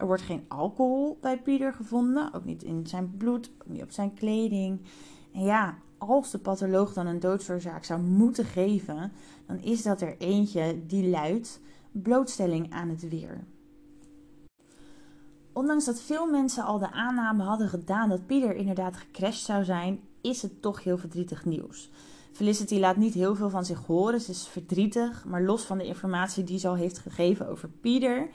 [0.00, 3.90] Er wordt geen alcohol bij Pieter gevonden, ook niet in zijn bloed, ook niet op
[3.90, 4.80] zijn kleding.
[5.32, 9.12] En ja, als de patholoog dan een doodsoorzaak zou moeten geven,
[9.46, 11.60] dan is dat er eentje die luidt
[11.92, 13.44] blootstelling aan het weer.
[15.52, 20.00] Ondanks dat veel mensen al de aanname hadden gedaan dat Pieter inderdaad gecrashed zou zijn,
[20.20, 21.90] is het toch heel verdrietig nieuws.
[22.32, 25.86] Felicity laat niet heel veel van zich horen, ze is verdrietig, maar los van de
[25.86, 28.28] informatie die ze al heeft gegeven over Pieter,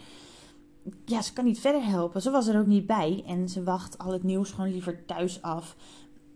[1.05, 2.21] ja, ze kan niet verder helpen.
[2.21, 5.41] Ze was er ook niet bij en ze wacht al het nieuws gewoon liever thuis
[5.41, 5.75] af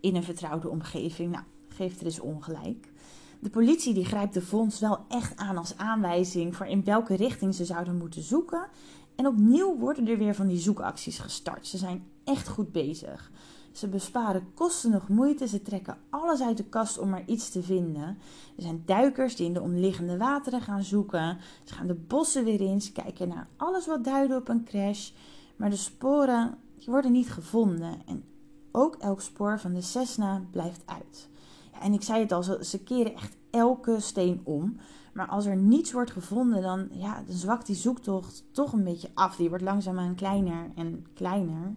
[0.00, 1.32] in een vertrouwde omgeving.
[1.32, 2.92] Nou, geeft er dus ongelijk.
[3.40, 7.54] De politie die grijpt de fonds wel echt aan als aanwijzing voor in welke richting
[7.54, 8.68] ze zouden moeten zoeken.
[9.16, 11.66] En opnieuw worden er weer van die zoekacties gestart.
[11.66, 13.30] Ze zijn echt goed bezig.
[13.72, 15.48] Ze besparen kosten nog moeite.
[15.48, 18.18] Ze trekken alles uit de kast om maar iets te vinden.
[18.56, 21.38] Er zijn duikers die in de omliggende wateren gaan zoeken.
[21.64, 22.80] Ze gaan de bossen weer in.
[22.80, 25.10] Ze kijken naar alles wat duidt op een crash.
[25.56, 28.02] Maar de sporen worden niet gevonden.
[28.06, 28.24] En
[28.72, 31.28] ook elk spoor van de Cessna blijft uit.
[31.72, 34.76] Ja, en ik zei het al, ze keren echt elke steen om.
[35.12, 39.10] Maar als er niets wordt gevonden, dan, ja, dan zwakt die zoektocht toch een beetje
[39.14, 39.36] af.
[39.36, 41.74] Die wordt langzaamaan kleiner en kleiner.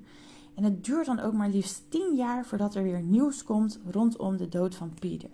[0.56, 4.38] En het duurt dan ook maar liefst 10 jaar voordat er weer nieuws komt rondom
[4.38, 5.30] de dood van Pieter.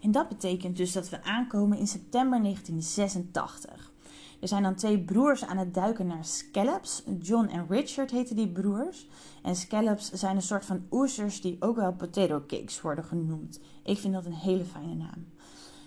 [0.00, 3.94] En dat betekent dus dat we aankomen in september 1986.
[4.40, 7.02] Er zijn dan twee broers aan het duiken naar scallops.
[7.20, 9.08] John en Richard heten die broers.
[9.42, 13.60] En scallops zijn een soort van oesters die ook wel potato cakes worden genoemd.
[13.84, 15.26] Ik vind dat een hele fijne naam.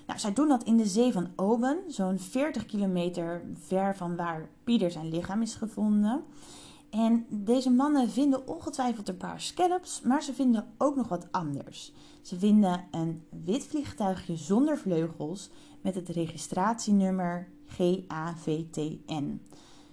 [0.07, 4.49] Nou, zij doen dat in de zee van Oben, zo'n 40 kilometer ver van waar
[4.63, 6.23] Pieter zijn lichaam is gevonden.
[6.89, 11.93] En deze mannen vinden ongetwijfeld een paar scallops, maar ze vinden ook nog wat anders.
[12.21, 15.49] Ze vinden een wit vliegtuigje zonder vleugels
[15.81, 19.41] met het registratienummer GAVTN.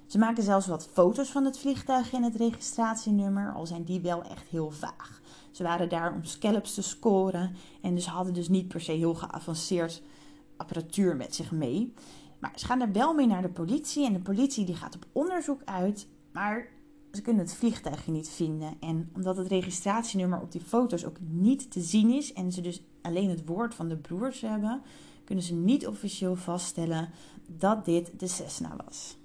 [0.07, 4.23] Ze maken zelfs wat foto's van het vliegtuigje en het registratienummer, al zijn die wel
[4.23, 5.21] echt heel vaag.
[5.51, 9.15] Ze waren daar om scallops te scoren en dus hadden dus niet per se heel
[9.15, 10.03] geavanceerd
[10.57, 11.95] apparatuur met zich mee.
[12.39, 15.07] Maar ze gaan er wel mee naar de politie en de politie die gaat op
[15.13, 16.69] onderzoek uit, maar
[17.13, 18.75] ze kunnen het vliegtuigje niet vinden.
[18.81, 22.83] En omdat het registratienummer op die foto's ook niet te zien is en ze dus
[23.03, 24.83] alleen het woord van de broers hebben,
[25.25, 27.11] kunnen ze niet officieel vaststellen
[27.47, 29.17] dat dit de Cessna was.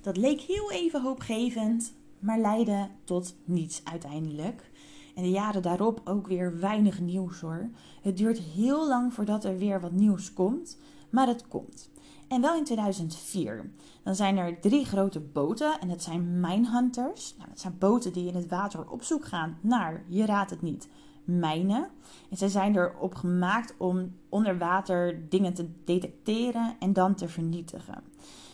[0.00, 4.70] Dat leek heel even hoopgevend, maar leidde tot niets uiteindelijk.
[5.14, 7.70] En de jaren daarop ook weer weinig nieuws hoor.
[8.02, 10.78] Het duurt heel lang voordat er weer wat nieuws komt,
[11.10, 11.90] maar het komt.
[12.28, 13.70] En wel in 2004.
[14.02, 17.34] Dan zijn er drie grote boten en dat zijn minehunters.
[17.36, 20.62] Nou, dat zijn boten die in het water op zoek gaan naar, je raadt het
[20.62, 20.88] niet,
[21.24, 21.88] mijnen.
[22.30, 28.02] En zij zijn erop gemaakt om onder water dingen te detecteren en dan te vernietigen.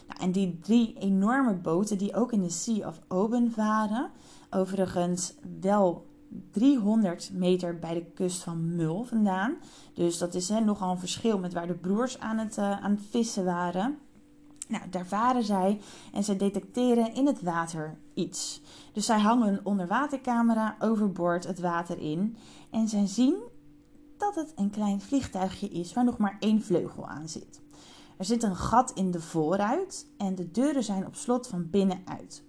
[0.09, 4.11] Nou, en die drie enorme boten die ook in de Sea of Oben varen,
[4.51, 6.07] overigens wel
[6.51, 9.57] 300 meter bij de kust van Mul vandaan.
[9.95, 12.90] Dus dat is hè, nogal een verschil met waar de broers aan het, uh, aan
[12.90, 13.99] het vissen waren.
[14.68, 15.81] Nou, daar varen zij
[16.12, 18.62] en ze detecteren in het water iets.
[18.92, 22.37] Dus zij hangen een onderwatercamera overboord het water in
[22.71, 23.37] en zij zien
[24.16, 27.61] dat het een klein vliegtuigje is waar nog maar één vleugel aan zit.
[28.16, 32.42] Er zit een gat in de voorruit en de deuren zijn op slot van binnenuit.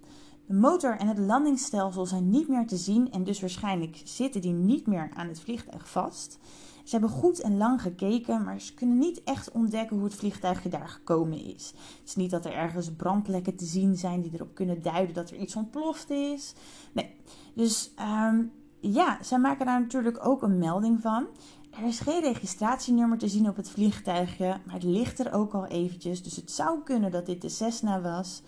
[0.60, 4.88] Motor en het landingsstelsel zijn niet meer te zien en dus waarschijnlijk zitten die niet
[4.88, 6.39] meer aan het vliegtuig vast.
[6.84, 10.70] Ze hebben goed en lang gekeken, maar ze kunnen niet echt ontdekken hoe het vliegtuigje
[10.70, 11.74] daar gekomen is.
[11.76, 15.30] Het is niet dat er ergens brandplekken te zien zijn die erop kunnen duiden dat
[15.30, 16.54] er iets ontploft is.
[16.92, 17.16] Nee,
[17.54, 17.94] dus
[18.30, 21.26] um, ja, zij maken daar natuurlijk ook een melding van.
[21.72, 25.66] Er is geen registratienummer te zien op het vliegtuigje, maar het ligt er ook al
[25.66, 26.24] eventjes.
[26.24, 28.42] Dus het zou kunnen dat dit de Cessna was.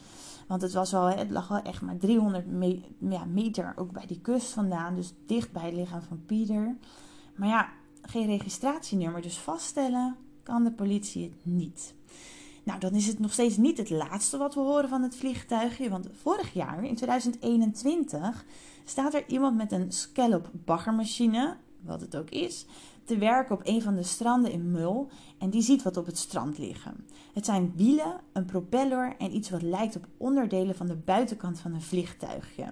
[0.48, 2.46] Want het, was wel, het lag wel echt maar 300
[3.00, 4.96] ja, meter ook bij die kust vandaan.
[4.96, 6.76] Dus dicht bij het lichaam van Pieter.
[7.36, 7.70] Maar ja,
[8.02, 9.22] geen registratienummer.
[9.22, 11.94] Dus vaststellen kan de politie het niet.
[12.64, 15.90] Nou, dan is het nog steeds niet het laatste wat we horen van het vliegtuigje.
[15.90, 18.46] Want vorig jaar, in 2021,
[18.86, 22.66] staat er iemand met een scallop baggermachine, wat het ook is,
[23.06, 26.18] te werken op een van de stranden in Mul en die ziet wat op het
[26.18, 27.06] strand liggen.
[27.34, 31.74] Het zijn wielen, een propeller en iets wat lijkt op onderdelen van de buitenkant van
[31.74, 32.66] een vliegtuigje.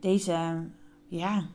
[0.00, 0.68] Deze,
[1.06, 1.46] ja,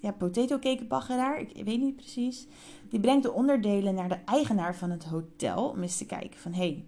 [0.00, 2.46] ja potato baggeraar, ik weet niet precies,
[2.88, 6.52] die brengt de onderdelen naar de eigenaar van het hotel om eens te kijken van,
[6.52, 6.84] hé, hey,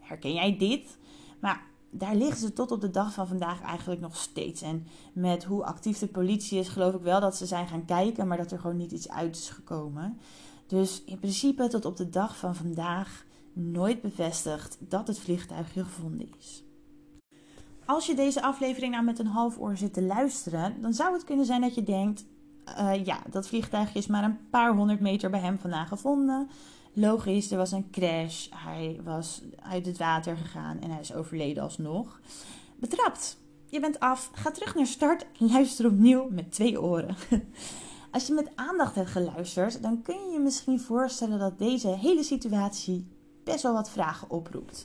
[0.00, 0.98] herken jij dit?
[1.40, 4.62] Maar daar liggen ze tot op de dag van vandaag eigenlijk nog steeds.
[4.62, 8.26] En met hoe actief de politie is, geloof ik wel dat ze zijn gaan kijken,
[8.26, 10.18] maar dat er gewoon niet iets uit is gekomen.
[10.66, 16.28] Dus in principe tot op de dag van vandaag nooit bevestigd dat het vliegtuigje gevonden
[16.38, 16.62] is.
[17.84, 21.24] Als je deze aflevering nou met een half oor zit te luisteren, dan zou het
[21.24, 22.24] kunnen zijn dat je denkt:
[22.78, 26.48] uh, ja, dat vliegtuigje is maar een paar honderd meter bij hem vandaan gevonden.
[27.00, 28.48] Logisch, er was een crash.
[28.50, 32.20] Hij was uit het water gegaan en hij is overleden alsnog.
[32.76, 33.38] Betrapt.
[33.66, 34.30] Je bent af.
[34.32, 37.16] Ga terug naar start luister opnieuw met twee oren.
[38.10, 42.22] Als je met aandacht hebt geluisterd, dan kun je je misschien voorstellen dat deze hele
[42.22, 43.06] situatie
[43.44, 44.84] best wel wat vragen oproept.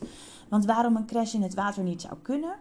[0.49, 2.55] Want waarom een crash in het water niet zou kunnen?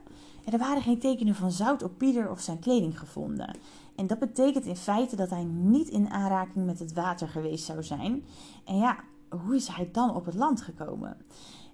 [0.45, 3.57] Er waren geen tekenen van zout op Pieter of zijn kleding gevonden.
[3.97, 7.83] En dat betekent in feite dat hij niet in aanraking met het water geweest zou
[7.83, 8.25] zijn.
[8.65, 8.97] En ja,
[9.39, 11.17] hoe is hij dan op het land gekomen?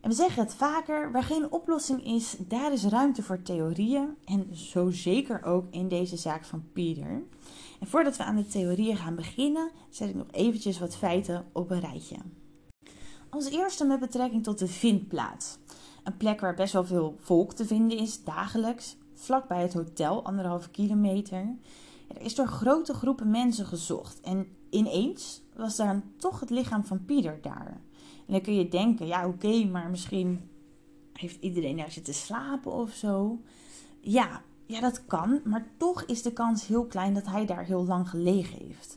[0.01, 4.17] En we zeggen het vaker, waar geen oplossing is, daar is ruimte voor theorieën.
[4.25, 7.23] En zo zeker ook in deze zaak van Pieter.
[7.81, 11.71] En voordat we aan de theorieën gaan beginnen, zet ik nog eventjes wat feiten op
[11.71, 12.17] een rijtje.
[13.31, 15.59] Als eerste met betrekking tot de vindplaats.
[16.05, 20.71] Een plek waar best wel veel volk te vinden is, dagelijks, vlakbij het hotel, anderhalve
[20.71, 21.57] kilometer.
[22.09, 27.05] Er is door grote groepen mensen gezocht en ineens was daar toch het lichaam van
[27.05, 27.81] Pieter daar.
[28.27, 30.51] En dan kun je denken, ja oké, maar misschien
[31.13, 33.41] heeft iedereen daar zitten slapen of zo.
[34.01, 37.85] Ja, ja, dat kan, maar toch is de kans heel klein dat hij daar heel
[37.85, 38.97] lang gelegen heeft.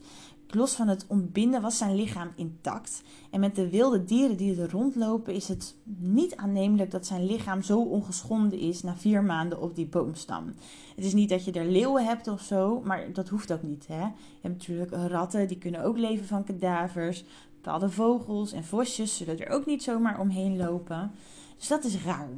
[0.53, 3.01] Los van het ontbinden was zijn lichaam intact.
[3.31, 7.61] En met de wilde dieren die er rondlopen, is het niet aannemelijk dat zijn lichaam
[7.61, 10.53] zo ongeschonden is na vier maanden op die boomstam.
[10.95, 13.87] Het is niet dat je er leeuwen hebt of zo, maar dat hoeft ook niet.
[13.87, 14.01] Hè?
[14.01, 14.11] Je
[14.41, 17.23] hebt natuurlijk ratten, die kunnen ook leven van kadavers.
[17.55, 21.11] Bepaalde vogels en vosjes zullen er ook niet zomaar omheen lopen.
[21.57, 22.29] Dus dat is raar.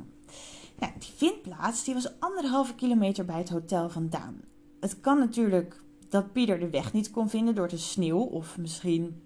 [0.80, 4.42] Nou, die vindplaats die was anderhalve kilometer bij het hotel vandaan.
[4.80, 5.83] Het kan natuurlijk
[6.14, 8.20] dat Pieter de weg niet kon vinden door de sneeuw.
[8.20, 9.22] Of misschien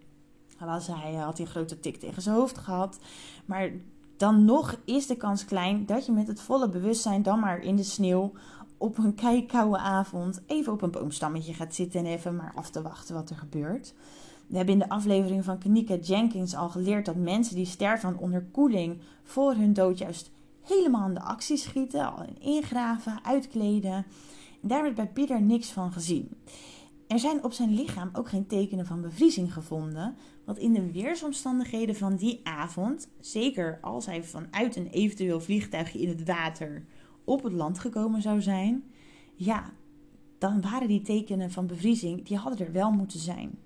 [0.60, 3.00] was hij, had hij een grote tik tegen zijn hoofd gehad.
[3.45, 3.71] Maar
[4.17, 7.76] dan nog is de kans klein dat je met het volle bewustzijn dan maar in
[7.76, 8.32] de sneeuw
[8.78, 12.82] op een keikoude avond even op een boomstammetje gaat zitten en even maar af te
[12.82, 13.93] wachten wat er gebeurt.
[14.47, 18.19] We hebben in de aflevering van Kanika Jenkins al geleerd dat mensen die sterven aan
[18.19, 24.06] onderkoeling voor hun dood juist helemaal aan de actie schieten, al ingraven, uitkleden.
[24.62, 26.30] En daar werd bij Pieter niks van gezien.
[27.08, 30.15] Er zijn op zijn lichaam ook geen tekenen van bevriezing gevonden,
[30.46, 36.10] wat in de weersomstandigheden van die avond, zeker als hij vanuit een eventueel vliegtuigje in
[36.10, 36.86] het water
[37.24, 38.84] op het land gekomen zou zijn,
[39.36, 39.74] ja,
[40.38, 43.60] dan waren die tekenen van bevriezing, die hadden er wel moeten zijn.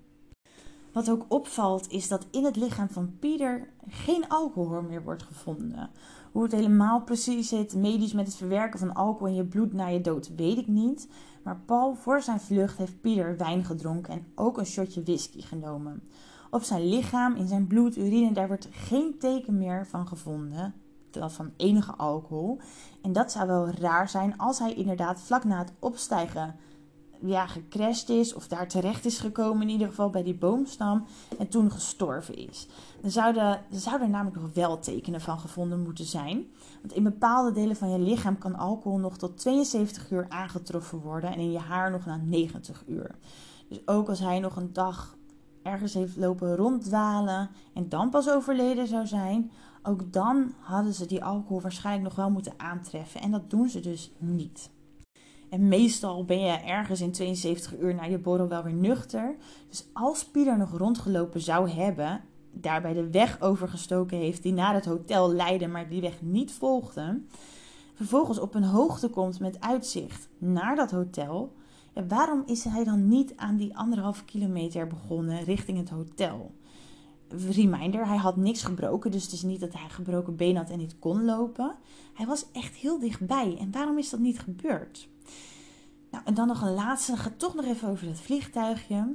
[0.92, 5.90] Wat ook opvalt is dat in het lichaam van Pieter geen alcohol meer wordt gevonden.
[6.32, 9.86] Hoe het helemaal precies zit, medisch met het verwerken van alcohol in je bloed na
[9.86, 11.08] je dood, weet ik niet.
[11.42, 16.02] Maar Paul, voor zijn vlucht, heeft Pieter wijn gedronken en ook een shotje whisky genomen.
[16.50, 20.74] Op zijn lichaam, in zijn bloed, urine, daar wordt geen teken meer van gevonden.
[21.26, 22.60] Van enige alcohol.
[23.02, 26.56] En dat zou wel raar zijn als hij inderdaad vlak na het opstijgen
[27.24, 31.04] ja, gecrashed is of daar terecht is gekomen, in ieder geval bij die boomstam,
[31.38, 32.66] en toen gestorven is.
[33.00, 36.46] Dan zouden, er zouden namelijk nog wel tekenen van gevonden moeten zijn.
[36.80, 41.32] Want in bepaalde delen van je lichaam kan alcohol nog tot 72 uur aangetroffen worden
[41.32, 43.14] en in je haar nog na 90 uur.
[43.68, 45.16] Dus ook als hij nog een dag
[45.62, 49.50] ergens heeft lopen ronddwalen en dan pas overleden zou zijn,
[49.82, 53.20] ook dan hadden ze die alcohol waarschijnlijk nog wel moeten aantreffen.
[53.20, 54.70] En dat doen ze dus niet.
[55.52, 59.36] En meestal ben je ergens in 72 uur na je borrel wel weer nuchter.
[59.68, 62.20] Dus als Pieter nog rondgelopen zou hebben,
[62.52, 67.20] daarbij de weg overgestoken heeft die naar het hotel leidde, maar die weg niet volgde,
[67.94, 71.52] vervolgens op een hoogte komt met uitzicht naar dat hotel,
[72.08, 76.54] waarom is hij dan niet aan die anderhalve kilometer begonnen richting het hotel?
[77.28, 80.78] Reminder, hij had niks gebroken, dus het is niet dat hij gebroken been had en
[80.78, 81.74] niet kon lopen.
[82.14, 83.56] Hij was echt heel dichtbij.
[83.60, 85.10] En waarom is dat niet gebeurd?
[86.12, 87.16] Nou, en dan nog een laatste.
[87.16, 89.14] Ga toch nog even over dat vliegtuigje.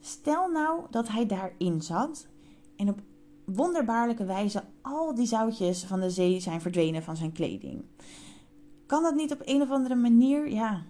[0.00, 2.26] Stel nou dat hij daarin zat
[2.76, 3.00] en op
[3.44, 7.84] wonderbaarlijke wijze al die zoutjes van de zee zijn verdwenen van zijn kleding.
[8.86, 10.50] Kan dat niet op een of andere manier?
[10.50, 10.82] Ja,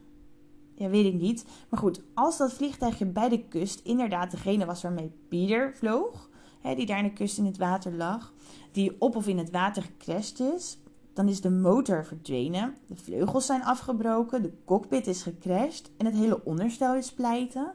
[0.75, 1.45] ja, weet ik niet.
[1.69, 6.29] Maar goed, als dat vliegtuigje bij de kust inderdaad degene was waarmee Pieter vloog,
[6.61, 8.33] hè, die daar in de kust in het water lag,
[8.73, 10.79] die op of in het water gecrashed is,
[11.19, 16.15] dan is de motor verdwenen, de vleugels zijn afgebroken, de cockpit is gecrashed en het
[16.15, 17.73] hele onderstel is pleiten.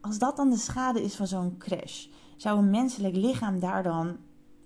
[0.00, 4.16] Als dat dan de schade is van zo'n crash, zou een menselijk lichaam daar dan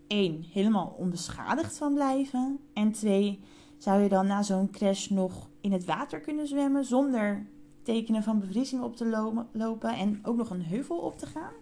[0.07, 3.41] één helemaal onbeschadigd van blijven en twee
[3.77, 7.47] zou je dan na zo'n crash nog in het water kunnen zwemmen zonder
[7.83, 11.53] tekenen van bevriezing op te lopen en ook nog een heuvel op te gaan?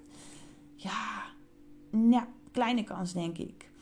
[0.75, 1.23] Ja,
[1.91, 3.75] nou, kleine kans denk ik.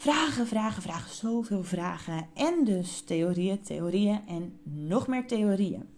[0.00, 2.26] Vragen, vragen, vragen, zoveel vragen.
[2.34, 5.88] En dus theorieën, theorieën en nog meer theorieën.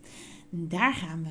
[0.51, 1.31] Daar gaan we.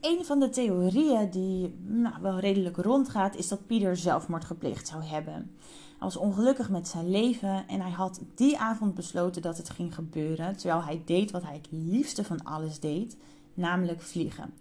[0.00, 5.02] Een van de theorieën die nou, wel redelijk rondgaat, is dat Pieter zelfmoord gepleegd zou
[5.02, 5.32] hebben.
[5.32, 9.94] Hij was ongelukkig met zijn leven en hij had die avond besloten dat het ging
[9.94, 13.16] gebeuren, terwijl hij deed wat hij het liefste van alles deed,
[13.54, 14.54] namelijk vliegen.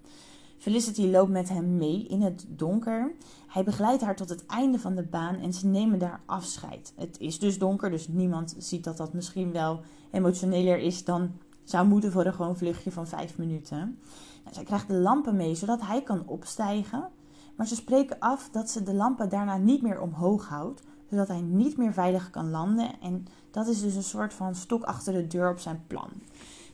[0.65, 3.11] Felicity loopt met hem mee in het donker.
[3.47, 6.93] Hij begeleidt haar tot het einde van de baan en ze nemen daar afscheid.
[6.95, 11.31] Het is dus donker, dus niemand ziet dat dat misschien wel emotioneler is dan
[11.63, 13.99] zou moeten voor een gewoon vluchtje van vijf minuten.
[14.43, 17.09] Nou, zij krijgt de lampen mee zodat hij kan opstijgen.
[17.55, 21.41] Maar ze spreken af dat ze de lampen daarna niet meer omhoog houdt, zodat hij
[21.41, 23.01] niet meer veilig kan landen.
[23.01, 26.09] En dat is dus een soort van stok achter de deur op zijn plan.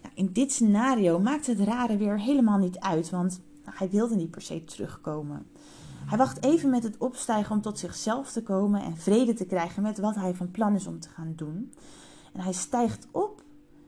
[0.02, 3.42] Nou, in dit scenario maakt het rare weer helemaal niet uit, want
[3.74, 5.45] hij wilde niet per se terugkomen.
[6.05, 9.84] Hij wacht even met het opstijgen om tot zichzelf te komen en vrede te krijgen
[9.84, 11.74] met wat hij van plan is om te gaan doen.
[12.34, 13.43] En hij stijgt op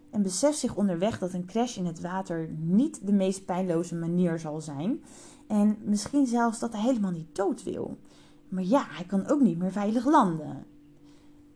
[0.09, 4.39] en beseft zich onderweg dat een crash in het water niet de meest pijnloze manier
[4.39, 5.03] zal zijn.
[5.47, 7.97] En misschien zelfs dat hij helemaal niet dood wil.
[8.47, 10.65] Maar ja, hij kan ook niet meer veilig landen.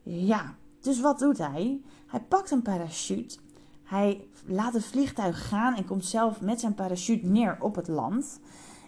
[0.03, 1.81] Ja, dus wat doet hij?
[2.05, 3.37] Hij pakt een parachute.
[3.87, 8.39] Hij laat het vliegtuig gaan en komt zelf met zijn parachute neer op het land.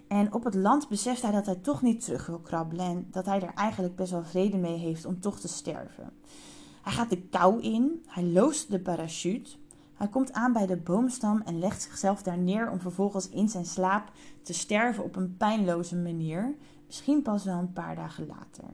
[0.08, 3.26] En op het land beseft hij dat hij toch niet terug wil krabbelen en dat
[3.26, 6.12] hij er eigenlijk best wel vrede mee heeft om toch te sterven.
[6.82, 9.50] Hij gaat de kou in, hij loost de parachute,
[9.94, 13.66] hij komt aan bij de boomstam en legt zichzelf daar neer om vervolgens in zijn
[13.66, 14.10] slaap
[14.42, 16.54] te sterven op een pijnloze manier,
[16.86, 18.64] misschien pas wel een paar dagen later.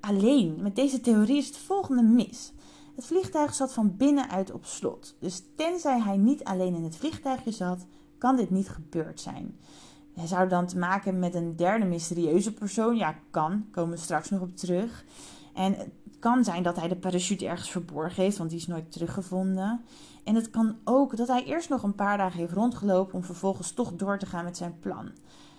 [0.00, 2.52] Alleen, met deze theorie is het volgende mis.
[2.96, 7.50] Het vliegtuig zat van binnenuit op slot, dus tenzij hij niet alleen in het vliegtuigje
[7.50, 7.86] zat,
[8.18, 9.58] kan dit niet gebeurd zijn.
[10.14, 12.96] Hij zou dan te maken met een derde mysterieuze persoon.
[12.96, 13.66] Ja, kan.
[13.70, 15.04] Komen we straks nog op terug.
[15.54, 18.92] En het kan zijn dat hij de parachute ergens verborgen heeft, want die is nooit
[18.92, 19.84] teruggevonden.
[20.24, 23.72] En het kan ook dat hij eerst nog een paar dagen heeft rondgelopen om vervolgens
[23.72, 25.10] toch door te gaan met zijn plan.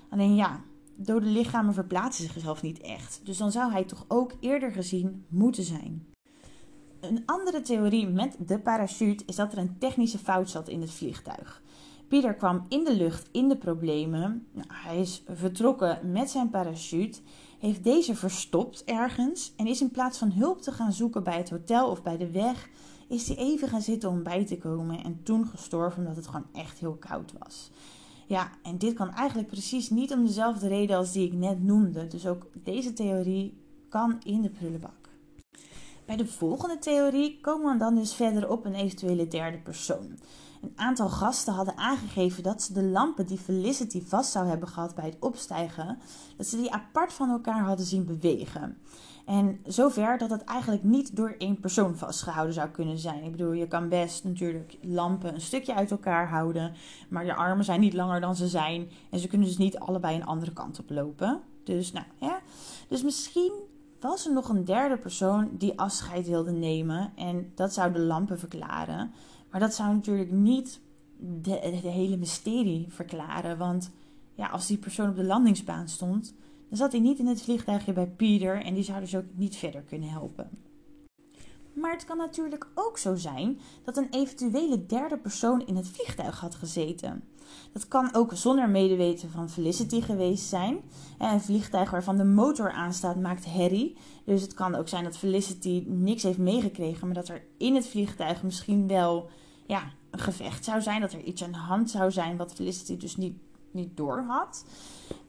[0.09, 0.61] Alleen ja,
[0.95, 3.21] dode lichamen verplaatsen zichzelf niet echt.
[3.23, 6.15] Dus dan zou hij toch ook eerder gezien moeten zijn.
[6.99, 10.91] Een andere theorie met de parachute is dat er een technische fout zat in het
[10.91, 11.61] vliegtuig.
[12.07, 14.47] Pieter kwam in de lucht in de problemen.
[14.51, 17.19] Nou, hij is vertrokken met zijn parachute,
[17.59, 21.49] heeft deze verstopt ergens en is in plaats van hulp te gaan zoeken bij het
[21.49, 22.69] hotel of bij de weg,
[23.07, 26.47] is hij even gaan zitten om bij te komen en toen gestorven omdat het gewoon
[26.53, 27.69] echt heel koud was.
[28.27, 32.07] Ja, en dit kan eigenlijk precies niet om dezelfde reden als die ik net noemde.
[32.07, 33.57] Dus ook deze theorie
[33.89, 35.06] kan in de prullenbak.
[36.07, 40.19] Bij de volgende theorie komen we dan dus verder op een eventuele derde persoon.
[40.61, 44.95] Een aantal gasten hadden aangegeven dat ze de lampen die Felicity vast zou hebben gehad
[44.95, 45.99] bij het opstijgen,
[46.37, 48.77] dat ze die apart van elkaar hadden zien bewegen.
[49.25, 53.23] En zover dat het eigenlijk niet door één persoon vastgehouden zou kunnen zijn.
[53.23, 56.73] Ik bedoel, je kan best natuurlijk lampen een stukje uit elkaar houden,
[57.09, 60.15] maar je armen zijn niet langer dan ze zijn en ze kunnen dus niet allebei
[60.15, 61.41] een andere kant op lopen.
[61.63, 62.39] Dus, nou ja.
[62.87, 63.51] Dus misschien
[64.07, 68.39] was er nog een derde persoon die afscheid wilde nemen en dat zou de lampen
[68.39, 69.11] verklaren.
[69.51, 70.79] Maar dat zou natuurlijk niet
[71.17, 73.57] de, hele mysterie verklaren.
[73.57, 73.91] Want
[74.33, 76.33] ja, als die persoon op de landingsbaan stond,
[76.69, 79.55] dan zat hij niet in het vliegtuigje bij Peter en die zou dus ook niet
[79.55, 80.49] verder kunnen helpen.
[81.79, 86.39] Maar het kan natuurlijk ook zo zijn dat een eventuele derde persoon in het vliegtuig
[86.39, 87.23] had gezeten.
[87.71, 90.81] Dat kan ook zonder medeweten van Felicity geweest zijn.
[91.17, 93.97] Een vliegtuig waarvan de motor aanstaat maakt herrie.
[94.25, 97.87] Dus het kan ook zijn dat Felicity niks heeft meegekregen, maar dat er in het
[97.87, 99.29] vliegtuig misschien wel
[99.67, 101.01] ja, een gevecht zou zijn.
[101.01, 103.37] Dat er iets aan de hand zou zijn wat Felicity dus niet,
[103.77, 104.65] niet door had.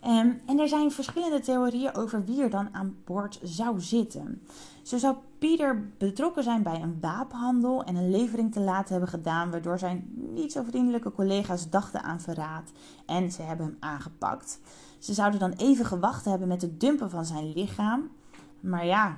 [0.01, 4.43] Ehm, en er zijn verschillende theorieën over wie er dan aan boord zou zitten.
[4.83, 9.51] Zo zou Pieter betrokken zijn bij een wapenhandel en een levering te laten hebben gedaan,
[9.51, 12.71] waardoor zijn niet zo vriendelijke collega's dachten aan verraad
[13.07, 14.61] en ze hebben hem aangepakt.
[14.99, 18.11] Ze zouden dan even gewacht hebben met het dumpen van zijn lichaam.
[18.61, 19.17] Maar ja,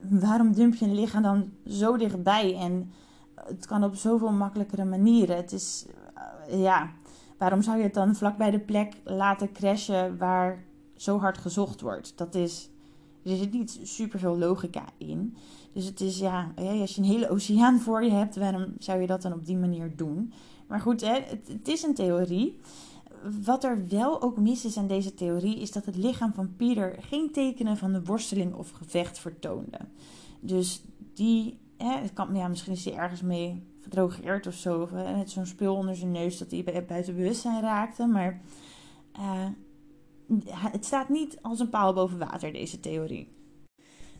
[0.00, 2.90] waarom dump je een lichaam dan zo dichtbij en
[3.34, 5.36] het kan op zoveel makkelijkere manieren.
[5.36, 5.86] Het is,
[6.48, 6.90] uh, ja,
[7.38, 10.64] waarom zou je het dan vlak bij de plek laten crashen waar
[10.96, 12.12] zo hard gezocht wordt?
[12.16, 12.70] Dat is,
[13.24, 15.36] er zit niet super veel logica in.
[15.72, 19.06] Dus het is, ja, als je een hele oceaan voor je hebt, waarom zou je
[19.06, 20.32] dat dan op die manier doen?
[20.66, 22.60] Maar goed, hè, het, is een theorie.
[23.44, 26.96] Wat er wel ook mis is aan deze theorie, is dat het lichaam van Pieter
[27.00, 29.78] geen tekenen van de worsteling of gevecht vertoonde.
[30.40, 30.82] Dus
[31.14, 32.00] die hè,
[32.32, 34.88] ja, misschien is hij ergens mee gedrogeerd of zo.
[35.16, 38.06] Met zo'n spul onder zijn neus dat hij buiten bewustzijn raakte.
[38.06, 38.40] Maar
[39.18, 39.46] uh,
[40.52, 43.34] het staat niet als een paal boven water, deze theorie.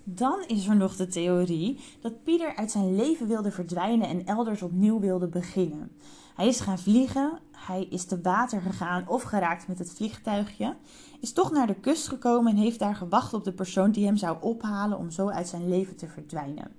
[0.04, 4.62] Dan is er nog de theorie dat Pieter uit zijn leven wilde verdwijnen en elders
[4.62, 5.90] opnieuw wilde beginnen.
[6.34, 10.76] Hij is gaan vliegen, hij is te water gegaan of geraakt met het vliegtuigje,
[11.20, 14.16] is toch naar de kust gekomen en heeft daar gewacht op de persoon die hem
[14.16, 16.72] zou ophalen om zo uit zijn leven te verdwijnen.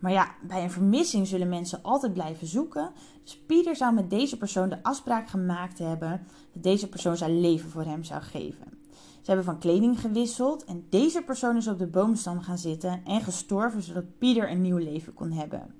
[0.00, 2.92] Maar ja, bij een vermissing zullen mensen altijd blijven zoeken.
[3.22, 7.70] Dus Pieter zou met deze persoon de afspraak gemaakt hebben dat deze persoon zijn leven
[7.70, 8.78] voor hem zou geven.
[9.20, 13.20] Ze hebben van kleding gewisseld en deze persoon is op de boomstam gaan zitten en
[13.20, 15.74] gestorven zodat Pieter een nieuw leven kon hebben.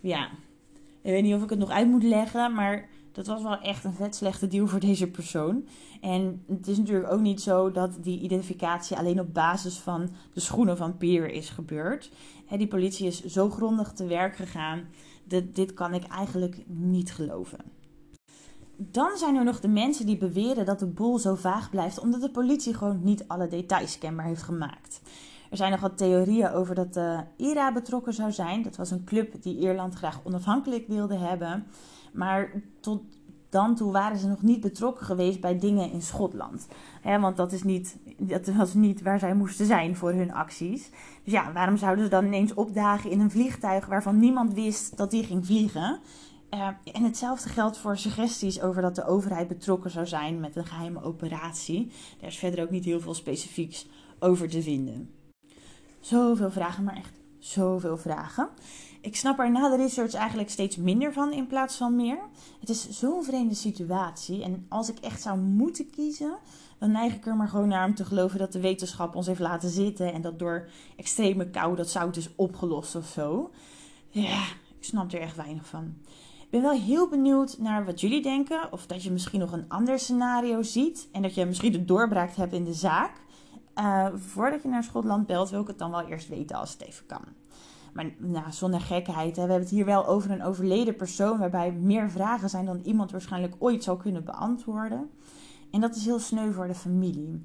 [0.00, 0.30] Ja,
[1.02, 3.84] ik weet niet of ik het nog uit moet leggen, maar dat was wel echt
[3.84, 5.64] een vet slechte deal voor deze persoon.
[6.00, 10.40] En het is natuurlijk ook niet zo dat die identificatie alleen op basis van de
[10.40, 12.10] schoenen van Pieter is gebeurd
[12.58, 14.88] die politie is zo grondig te werk gegaan.
[15.24, 17.58] Dat, dit kan ik eigenlijk niet geloven.
[18.76, 22.20] dan zijn er nog de mensen die beweren dat de boel zo vaag blijft omdat
[22.20, 25.00] de politie gewoon niet alle details kenbaar heeft gemaakt.
[25.50, 28.62] Er zijn nog wat theorieën over dat de IRA betrokken zou zijn.
[28.62, 31.66] Dat was een club die Ierland graag onafhankelijk wilde hebben.
[32.12, 32.50] Maar
[32.80, 33.02] tot
[33.50, 36.68] dan toe waren ze nog niet betrokken geweest bij dingen in Schotland.
[37.02, 40.90] want dat, is niet, dat was niet waar zij moesten zijn voor hun acties.
[41.24, 45.10] Dus ja, waarom zouden ze dan ineens opdagen in een vliegtuig waarvan niemand wist dat
[45.10, 46.00] die ging vliegen?
[46.54, 50.66] Uh, en hetzelfde geldt voor suggesties over dat de overheid betrokken zou zijn met een
[50.66, 51.92] geheime operatie.
[52.20, 53.88] Daar is verder ook niet heel veel specifieks
[54.18, 55.10] over te vinden.
[56.00, 58.48] Zoveel vragen, maar echt zoveel vragen.
[59.02, 62.18] Ik snap er na de research eigenlijk steeds minder van in plaats van meer.
[62.60, 64.42] Het is zo'n vreemde situatie.
[64.42, 66.38] En als ik echt zou moeten kiezen,
[66.78, 69.40] dan neig ik er maar gewoon naar om te geloven dat de wetenschap ons heeft
[69.40, 70.12] laten zitten.
[70.12, 73.50] En dat door extreme kou dat zout is opgelost of zo.
[74.08, 74.42] Ja,
[74.78, 75.94] ik snap er echt weinig van.
[76.40, 78.72] Ik ben wel heel benieuwd naar wat jullie denken.
[78.72, 81.08] Of dat je misschien nog een ander scenario ziet.
[81.12, 83.12] En dat je misschien de doorbraak hebt in de zaak.
[83.76, 86.82] Uh, voordat je naar Schotland belt, wil ik het dan wel eerst weten als het
[86.82, 87.22] even kan.
[87.92, 91.72] Maar nou, zonder gekheid, hè, we hebben het hier wel over een overleden persoon waarbij
[91.72, 95.10] meer vragen zijn dan iemand waarschijnlijk ooit zou kunnen beantwoorden.
[95.70, 97.42] En dat is heel sneu voor de familie.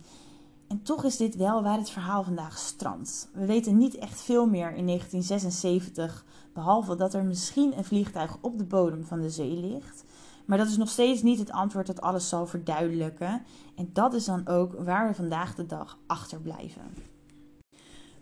[0.67, 3.29] En toch is dit wel waar het verhaal vandaag strandt.
[3.33, 8.57] We weten niet echt veel meer in 1976, behalve dat er misschien een vliegtuig op
[8.57, 10.03] de bodem van de zee ligt.
[10.45, 13.43] Maar dat is nog steeds niet het antwoord dat alles zal verduidelijken.
[13.75, 17.14] En dat is dan ook waar we vandaag de dag achterblijven.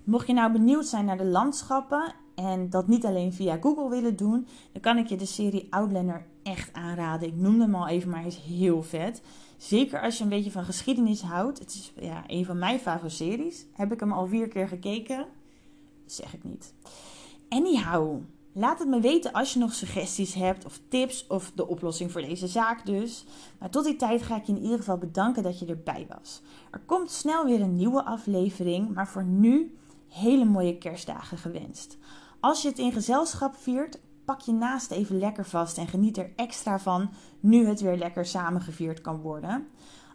[0.03, 4.15] Mocht je nou benieuwd zijn naar de landschappen en dat niet alleen via Google willen
[4.15, 7.27] doen, dan kan ik je de serie Outlander echt aanraden.
[7.27, 9.21] Ik noemde hem al even, maar hij is heel vet.
[9.57, 11.59] Zeker als je een beetje van geschiedenis houdt.
[11.59, 13.65] Het is ja, een van mijn favoriete series.
[13.73, 15.25] Heb ik hem al vier keer gekeken?
[16.05, 16.73] Zeg ik niet.
[17.49, 18.21] Anyhow,
[18.53, 22.21] laat het me weten als je nog suggesties hebt of tips of de oplossing voor
[22.21, 23.25] deze zaak dus.
[23.59, 26.41] Maar tot die tijd ga ik je in ieder geval bedanken dat je erbij was.
[26.71, 29.77] Er komt snel weer een nieuwe aflevering, maar voor nu
[30.13, 31.97] hele mooie kerstdagen gewenst.
[32.39, 36.31] Als je het in gezelschap viert, pak je naast even lekker vast en geniet er
[36.35, 37.09] extra van
[37.39, 39.67] nu het weer lekker samen gevierd kan worden.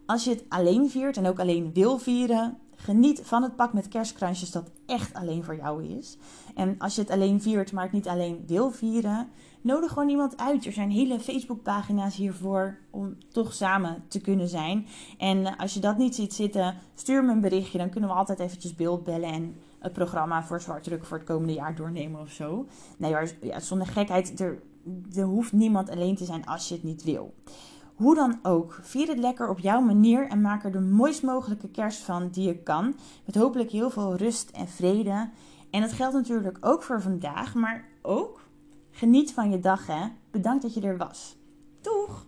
[0.07, 3.88] Als je het alleen viert en ook alleen wil vieren, geniet van het pak met
[3.88, 6.16] kerstkransjes dat echt alleen voor jou is.
[6.55, 9.28] En als je het alleen viert, maar het niet alleen wil vieren,
[9.61, 10.66] nodig gewoon iemand uit.
[10.66, 14.86] Er zijn hele Facebookpagina's hiervoor om toch samen te kunnen zijn.
[15.18, 17.78] En als je dat niet ziet zitten, stuur me een berichtje.
[17.78, 21.53] Dan kunnen we altijd eventjes beeld bellen en het programma voor zwartdruk voor het komende
[21.53, 22.66] jaar doornemen of zo.
[22.97, 24.62] Nee, maar ja, zonder gekheid, er,
[25.14, 27.35] er hoeft niemand alleen te zijn als je het niet wil.
[27.95, 31.68] Hoe dan ook, vier het lekker op jouw manier en maak er de mooist mogelijke
[31.68, 32.95] kerst van die je kan.
[33.24, 35.31] Met hopelijk heel veel rust en vrede.
[35.70, 38.41] En dat geldt natuurlijk ook voor vandaag, maar ook
[38.91, 40.09] geniet van je dag hè.
[40.31, 41.37] Bedankt dat je er was.
[41.81, 42.28] Doeg!